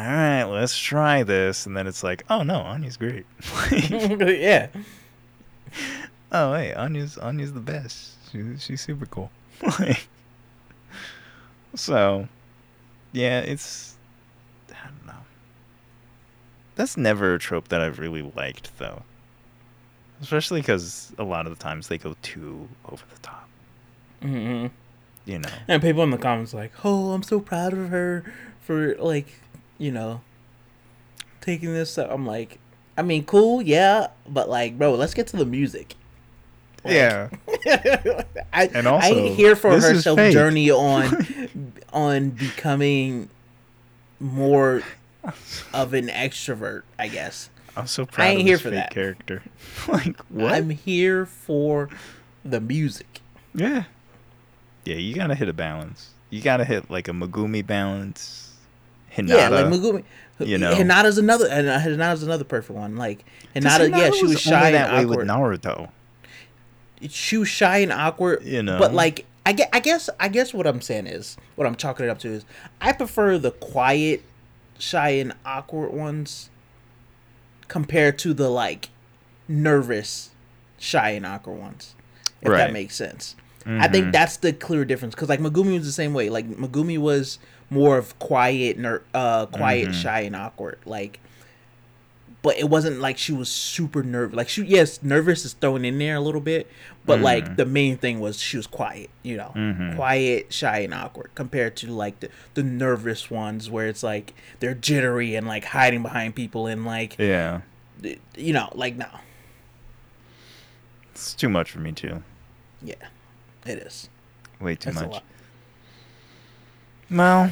all 0.00 0.06
right, 0.06 0.44
let's 0.44 0.76
try 0.78 1.22
this, 1.22 1.66
and 1.66 1.76
then 1.76 1.86
it's 1.86 2.02
like, 2.02 2.24
oh 2.30 2.42
no, 2.42 2.60
Anya's 2.60 2.96
great. 2.96 3.26
yeah. 3.70 4.68
oh 6.32 6.54
hey, 6.54 6.72
Anya's 6.74 7.16
Anya's 7.18 7.52
the 7.52 7.60
best. 7.60 8.12
She's 8.32 8.62
she's 8.62 8.80
super 8.80 9.06
cool. 9.06 9.30
like, 9.78 10.08
so, 11.74 12.26
yeah, 13.12 13.40
it's 13.40 13.96
I 14.70 14.86
don't 14.86 15.06
know. 15.06 15.20
That's 16.76 16.96
never 16.96 17.34
a 17.34 17.38
trope 17.38 17.68
that 17.68 17.80
I've 17.80 17.98
really 17.98 18.22
liked 18.36 18.76
though. 18.78 19.02
Especially 20.22 20.60
because 20.60 21.12
a 21.18 21.24
lot 21.24 21.46
of 21.46 21.56
the 21.56 21.62
times 21.62 21.88
they 21.88 21.96
go 21.98 22.14
too 22.22 22.68
over 22.90 23.02
the 23.14 23.20
top. 23.20 23.39
Hmm 24.22 24.66
You 25.24 25.38
know. 25.38 25.48
And 25.68 25.80
people 25.82 26.02
in 26.02 26.10
the 26.10 26.18
comments 26.18 26.52
like, 26.54 26.72
"Oh, 26.84 27.12
I'm 27.12 27.22
so 27.22 27.40
proud 27.40 27.72
of 27.72 27.88
her 27.88 28.24
for 28.60 28.94
like, 28.96 29.40
you 29.78 29.90
know, 29.92 30.20
taking 31.40 31.72
this." 31.72 31.96
Up. 31.98 32.10
I'm 32.10 32.26
like, 32.26 32.58
I 32.98 33.02
mean, 33.02 33.24
cool, 33.24 33.62
yeah, 33.62 34.08
but 34.28 34.48
like, 34.48 34.78
bro, 34.78 34.94
let's 34.94 35.14
get 35.14 35.26
to 35.28 35.36
the 35.36 35.46
music. 35.46 35.94
Like- 36.84 36.94
yeah. 36.94 37.28
I, 38.52 38.66
And 38.72 38.88
I 38.88 38.90
also, 38.90 39.06
ain't 39.14 39.36
here 39.36 39.54
for 39.54 39.78
her 39.78 39.94
self 40.00 40.16
fake. 40.18 40.32
journey 40.32 40.70
on 40.70 41.26
on 41.92 42.30
becoming 42.30 43.28
more 44.18 44.82
of 45.74 45.92
an 45.94 46.08
extrovert. 46.08 46.82
I 46.98 47.08
guess 47.08 47.50
I'm 47.76 47.86
so 47.86 48.06
proud 48.06 48.28
ain't 48.28 48.40
of 48.40 48.46
here 48.46 48.54
this 48.56 48.62
for 48.62 48.70
fake 48.70 48.78
that. 48.78 48.90
character. 48.92 49.42
like 49.88 50.18
what? 50.30 50.52
I'm 50.54 50.70
here 50.70 51.26
for 51.26 51.88
the 52.44 52.60
music. 52.60 53.20
Yeah. 53.54 53.84
Yeah, 54.84 54.96
you 54.96 55.14
gotta 55.14 55.34
hit 55.34 55.48
a 55.48 55.52
balance. 55.52 56.10
You 56.30 56.40
gotta 56.40 56.64
hit 56.64 56.90
like 56.90 57.08
a 57.08 57.12
Megumi 57.12 57.66
balance. 57.66 58.52
Hinata. 59.14 59.28
Yeah, 59.28 59.48
like 59.48 59.66
Megumi. 59.66 60.04
you 60.38 60.56
know. 60.58 60.74
Hinata's 60.74 61.18
another, 61.18 61.46
and 61.48 61.68
uh, 61.68 61.78
Hinata's 61.80 62.22
another 62.22 62.44
perfect 62.44 62.78
one. 62.78 62.96
Like 62.96 63.24
'Cause 63.54 63.64
Hinata, 63.64 63.90
yeah, 63.90 64.08
Hinata 64.08 64.14
she 64.14 64.22
was 64.22 64.22
only 64.22 64.36
shy 64.36 64.66
and 64.68 64.74
that 64.76 64.92
way 64.92 65.04
awkward. 65.04 65.18
with 65.18 65.28
Naruto. 65.28 65.90
she 67.08 67.36
was 67.36 67.48
shy 67.48 67.78
and 67.78 67.92
awkward. 67.92 68.42
You 68.44 68.62
know. 68.62 68.78
but 68.78 68.94
like 68.94 69.26
I 69.46 69.52
guess, 69.52 69.68
I 69.72 69.80
guess, 69.80 70.10
I 70.20 70.28
guess 70.28 70.54
what 70.54 70.66
I'm 70.66 70.80
saying 70.80 71.06
is, 71.08 71.36
what 71.56 71.66
I'm 71.66 71.74
chalking 71.74 72.06
it 72.06 72.08
up 72.10 72.18
to 72.20 72.28
is, 72.28 72.44
I 72.80 72.92
prefer 72.92 73.38
the 73.38 73.50
quiet, 73.50 74.22
shy 74.78 75.10
and 75.10 75.32
awkward 75.44 75.92
ones 75.92 76.50
compared 77.68 78.18
to 78.20 78.34
the 78.34 78.48
like 78.48 78.90
nervous, 79.48 80.30
shy 80.78 81.10
and 81.10 81.26
awkward 81.26 81.58
ones. 81.58 81.94
If 82.42 82.48
Right. 82.48 82.58
that 82.58 82.72
makes 82.72 82.94
sense. 82.96 83.34
I 83.66 83.88
think 83.88 84.06
Mhm. 84.06 84.12
that's 84.12 84.38
the 84.38 84.52
clear 84.54 84.84
difference 84.84 85.14
because 85.14 85.28
like 85.28 85.40
Megumi 85.40 85.76
was 85.76 85.84
the 85.86 85.92
same 85.92 86.14
way. 86.14 86.30
Like 86.30 86.48
Megumi 86.48 86.96
was 86.98 87.38
more 87.68 87.98
of 87.98 88.18
quiet, 88.18 88.78
ner- 88.78 89.02
uh, 89.14 89.46
quiet, 89.46 89.88
Mhm. 89.90 89.94
shy, 89.94 90.20
and 90.20 90.34
awkward. 90.34 90.78
Like, 90.86 91.20
but 92.42 92.56
it 92.58 92.70
wasn't 92.70 93.00
like 93.00 93.18
she 93.18 93.32
was 93.32 93.50
super 93.50 94.02
nervous. 94.02 94.34
Like 94.34 94.48
she, 94.48 94.64
yes, 94.64 95.02
nervous 95.02 95.44
is 95.44 95.52
thrown 95.52 95.84
in 95.84 95.98
there 95.98 96.16
a 96.16 96.20
little 96.20 96.40
bit, 96.40 96.68
but 97.04 97.20
like 97.20 97.44
Mhm. 97.50 97.56
the 97.56 97.66
main 97.66 97.96
thing 97.98 98.18
was 98.18 98.40
she 98.40 98.56
was 98.56 98.66
quiet. 98.66 99.10
You 99.22 99.36
know, 99.36 99.52
Mhm. 99.54 99.94
quiet, 99.94 100.46
shy, 100.52 100.78
and 100.78 100.94
awkward 100.94 101.30
compared 101.34 101.76
to 101.76 101.88
like 101.92 102.18
the 102.20 102.30
the 102.54 102.62
nervous 102.62 103.30
ones 103.30 103.68
where 103.68 103.86
it's 103.88 104.02
like 104.02 104.32
they're 104.60 104.74
jittery 104.74 105.34
and 105.34 105.46
like 105.46 105.66
hiding 105.66 106.02
behind 106.02 106.34
people 106.34 106.66
and 106.66 106.86
like 106.86 107.14
Yeah. 107.18 107.60
you 108.36 108.54
know, 108.54 108.70
like 108.74 108.96
no, 108.96 109.06
It's 111.12 111.34
too 111.34 111.50
much 111.50 111.70
for 111.70 111.80
me 111.80 111.92
too. 111.92 112.22
yeah, 112.82 112.94
it 113.66 113.78
is. 113.78 114.08
Way 114.60 114.76
too 114.76 114.90
That's 114.90 115.06
much. 115.06 115.22
Well, 117.10 117.50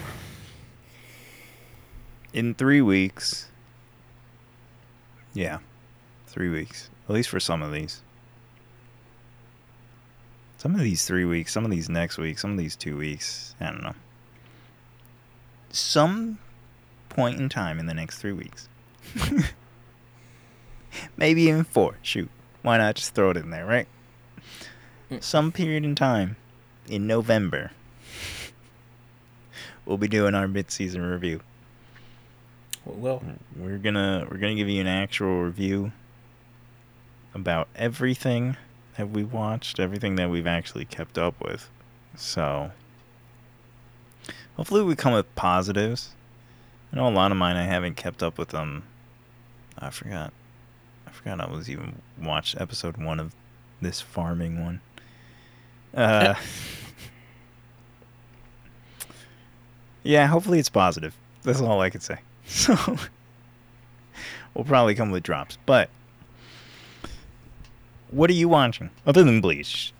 in 2.32 2.54
three 2.54 2.80
weeks. 2.80 3.48
Yeah, 5.34 5.58
three 6.26 6.48
weeks. 6.48 6.90
At 7.08 7.14
least 7.14 7.28
for 7.28 7.40
some 7.40 7.62
of 7.62 7.72
these. 7.72 8.02
Some 10.58 10.74
of 10.74 10.80
these 10.80 11.04
three 11.04 11.24
weeks, 11.24 11.52
some 11.52 11.64
of 11.64 11.70
these 11.70 11.88
next 11.88 12.18
week, 12.18 12.38
some 12.38 12.52
of 12.52 12.58
these 12.58 12.76
two 12.76 12.96
weeks. 12.96 13.54
I 13.60 13.66
don't 13.66 13.82
know. 13.82 13.94
Some 15.70 16.38
point 17.08 17.38
in 17.38 17.48
time 17.48 17.78
in 17.78 17.86
the 17.86 17.94
next 17.94 18.18
three 18.18 18.32
weeks. 18.32 18.68
Maybe 21.16 21.42
even 21.42 21.64
four. 21.64 21.96
Shoot. 22.02 22.30
Why 22.62 22.78
not 22.78 22.96
just 22.96 23.14
throw 23.14 23.30
it 23.30 23.36
in 23.36 23.50
there, 23.50 23.66
right? 23.66 23.86
Some 25.20 25.52
period 25.52 25.84
in 25.84 25.94
time 25.94 26.36
in 26.88 27.06
November 27.06 27.70
we'll 29.88 29.98
be 29.98 30.06
doing 30.06 30.34
our 30.34 30.46
mid-season 30.46 31.02
review. 31.02 31.40
Well, 32.84 33.22
We're 33.56 33.78
gonna 33.78 34.26
we're 34.30 34.38
gonna 34.38 34.54
give 34.54 34.68
you 34.68 34.80
an 34.80 34.86
actual 34.86 35.42
review 35.42 35.92
about 37.34 37.68
everything 37.74 38.56
that 38.96 39.10
we 39.10 39.24
watched, 39.24 39.80
everything 39.80 40.16
that 40.16 40.30
we've 40.30 40.46
actually 40.46 40.84
kept 40.84 41.18
up 41.18 41.34
with. 41.42 41.68
So 42.16 42.70
hopefully 44.56 44.82
we 44.82 44.94
come 44.94 45.12
with 45.14 45.34
positives. 45.34 46.14
I 46.92 46.96
know 46.96 47.08
a 47.08 47.10
lot 47.10 47.30
of 47.30 47.36
mine 47.36 47.56
I 47.56 47.64
haven't 47.64 47.96
kept 47.96 48.22
up 48.22 48.38
with 48.38 48.48
them. 48.48 48.84
I 49.78 49.90
forgot. 49.90 50.32
I 51.06 51.10
forgot 51.10 51.40
I 51.40 51.50
was 51.50 51.68
even 51.68 52.00
watched 52.20 52.58
episode 52.60 52.96
one 52.96 53.20
of 53.20 53.34
this 53.82 54.00
farming 54.00 54.62
one. 54.62 54.80
Uh 55.94 56.34
Yeah, 60.02 60.26
hopefully 60.26 60.58
it's 60.58 60.70
positive. 60.70 61.14
That's 61.42 61.60
all 61.60 61.80
I 61.80 61.90
could 61.90 62.02
say. 62.02 62.18
So 62.50 62.74
we'll 64.54 64.64
probably 64.64 64.94
come 64.94 65.10
with 65.10 65.22
drops. 65.22 65.58
But 65.66 65.90
what 68.10 68.30
are 68.30 68.34
you 68.34 68.48
watching 68.48 68.88
other 69.06 69.22
than 69.22 69.42
Bleach? 69.42 69.92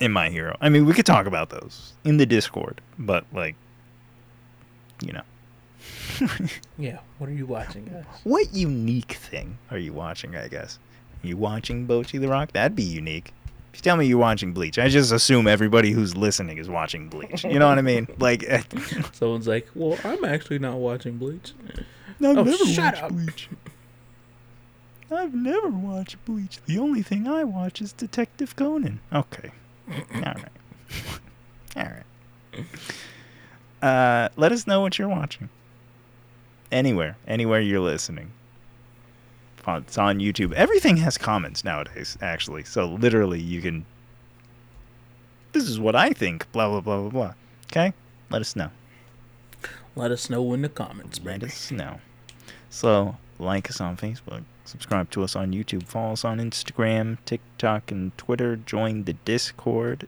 In 0.00 0.10
My 0.12 0.30
Hero. 0.30 0.56
I 0.62 0.70
mean, 0.70 0.86
we 0.86 0.94
could 0.94 1.04
talk 1.04 1.26
about 1.26 1.50
those 1.50 1.92
in 2.02 2.16
the 2.16 2.24
Discord, 2.24 2.80
but 2.98 3.26
like, 3.32 3.56
you 5.02 5.12
know, 5.12 5.22
yeah. 6.78 7.00
What 7.18 7.28
are 7.28 7.34
you 7.34 7.44
watching, 7.46 7.84
guys? 7.84 8.04
what 8.24 8.54
unique 8.54 9.12
thing 9.12 9.58
are 9.70 9.78
you 9.78 9.92
watching? 9.92 10.34
I 10.36 10.48
guess 10.48 10.78
you 11.22 11.36
watching 11.36 11.86
Bocchi 11.86 12.18
the 12.18 12.28
Rock? 12.28 12.52
That'd 12.52 12.74
be 12.74 12.82
unique. 12.82 13.32
If 13.72 13.78
you 13.78 13.82
tell 13.82 13.96
me 13.96 14.06
you're 14.06 14.18
watching 14.18 14.52
Bleach, 14.52 14.78
I 14.78 14.88
just 14.88 15.12
assume 15.12 15.46
everybody 15.46 15.92
who's 15.92 16.16
listening 16.16 16.58
is 16.58 16.68
watching 16.68 17.08
Bleach. 17.08 17.44
You 17.44 17.58
know 17.58 17.68
what 17.68 17.78
I 17.78 17.82
mean? 17.82 18.08
Like, 18.18 18.44
Someone's 19.12 19.46
like, 19.46 19.68
"Well, 19.74 19.98
I'm 20.04 20.24
actually 20.24 20.58
not 20.58 20.74
watching 20.78 21.16
Bleach." 21.18 21.52
I've 22.22 22.36
Oh, 22.38 22.42
never 22.42 22.66
shut 22.66 22.94
watched 22.94 23.02
up. 23.04 23.12
Bleach. 23.12 23.48
I've 25.12 25.34
never 25.34 25.68
watched 25.68 26.22
Bleach. 26.24 26.58
The 26.66 26.78
only 26.78 27.02
thing 27.02 27.26
I 27.26 27.44
watch 27.44 27.80
is 27.80 27.92
Detective 27.92 28.54
Conan. 28.56 29.00
Okay. 29.12 29.50
All 30.14 30.20
right. 30.20 30.48
All 31.76 31.84
right. 31.84 32.66
Uh, 33.82 34.28
let 34.36 34.52
us 34.52 34.66
know 34.66 34.80
what 34.82 34.98
you're 34.98 35.08
watching. 35.08 35.48
Anywhere, 36.70 37.16
anywhere 37.26 37.60
you're 37.60 37.80
listening. 37.80 38.30
On- 39.66 39.82
It's 39.82 39.98
on 39.98 40.18
YouTube. 40.18 40.52
Everything 40.54 40.96
has 40.98 41.18
comments 41.18 41.64
nowadays, 41.64 42.16
actually. 42.20 42.64
So 42.64 42.86
literally, 42.86 43.40
you 43.40 43.60
can. 43.60 43.84
This 45.52 45.68
is 45.68 45.78
what 45.80 45.94
I 45.96 46.10
think. 46.10 46.50
Blah 46.52 46.68
blah 46.68 46.80
blah 46.80 47.00
blah 47.00 47.10
blah. 47.10 47.34
Okay, 47.70 47.92
let 48.30 48.40
us 48.40 48.56
know. 48.56 48.70
Let 49.96 50.10
us 50.10 50.30
know 50.30 50.52
in 50.54 50.62
the 50.62 50.68
comments, 50.68 51.18
Brandon. 51.18 51.48
Let 51.48 51.54
us 51.54 51.70
know. 51.70 52.00
So, 52.70 53.16
like 53.38 53.68
us 53.68 53.80
on 53.80 53.96
Facebook, 53.96 54.44
subscribe 54.64 55.10
to 55.10 55.24
us 55.24 55.34
on 55.34 55.52
YouTube, 55.52 55.82
follow 55.84 56.12
us 56.12 56.24
on 56.24 56.38
Instagram, 56.38 57.18
TikTok, 57.26 57.90
and 57.90 58.16
Twitter. 58.16 58.56
Join 58.56 59.04
the 59.04 59.14
Discord. 59.24 60.06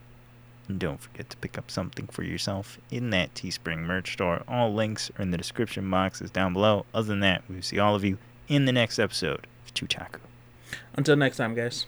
And 0.68 0.79
don't 0.79 1.01
forget 1.01 1.29
to 1.31 1.37
pick 1.39 1.59
up 1.59 1.70
something 1.72 2.07
for 2.07 2.22
yourself 2.22 2.79
in 2.91 3.11
that 3.11 3.35
Teespring 3.35 3.81
merch 3.81 4.12
store. 4.12 4.43
All 4.47 4.72
links 4.72 5.11
are 5.18 5.22
in 5.22 5.33
the 5.33 5.37
description 5.39 5.91
boxes 5.91 6.31
down 6.31 6.53
below. 6.53 6.87
Other 6.95 7.09
than 7.09 7.20
that, 7.20 7.43
we 7.49 7.57
will 7.57 7.62
see 7.62 7.81
all 7.81 7.97
of 7.97 8.05
you 8.05 8.18
in 8.53 8.67
the 8.67 8.73
next 8.73 8.99
episode 8.99 9.47
of 9.65 9.73
Chuchaku. 9.73 10.21
Until 10.95 11.17
next 11.17 11.39
time, 11.39 11.55
guys. 11.55 11.87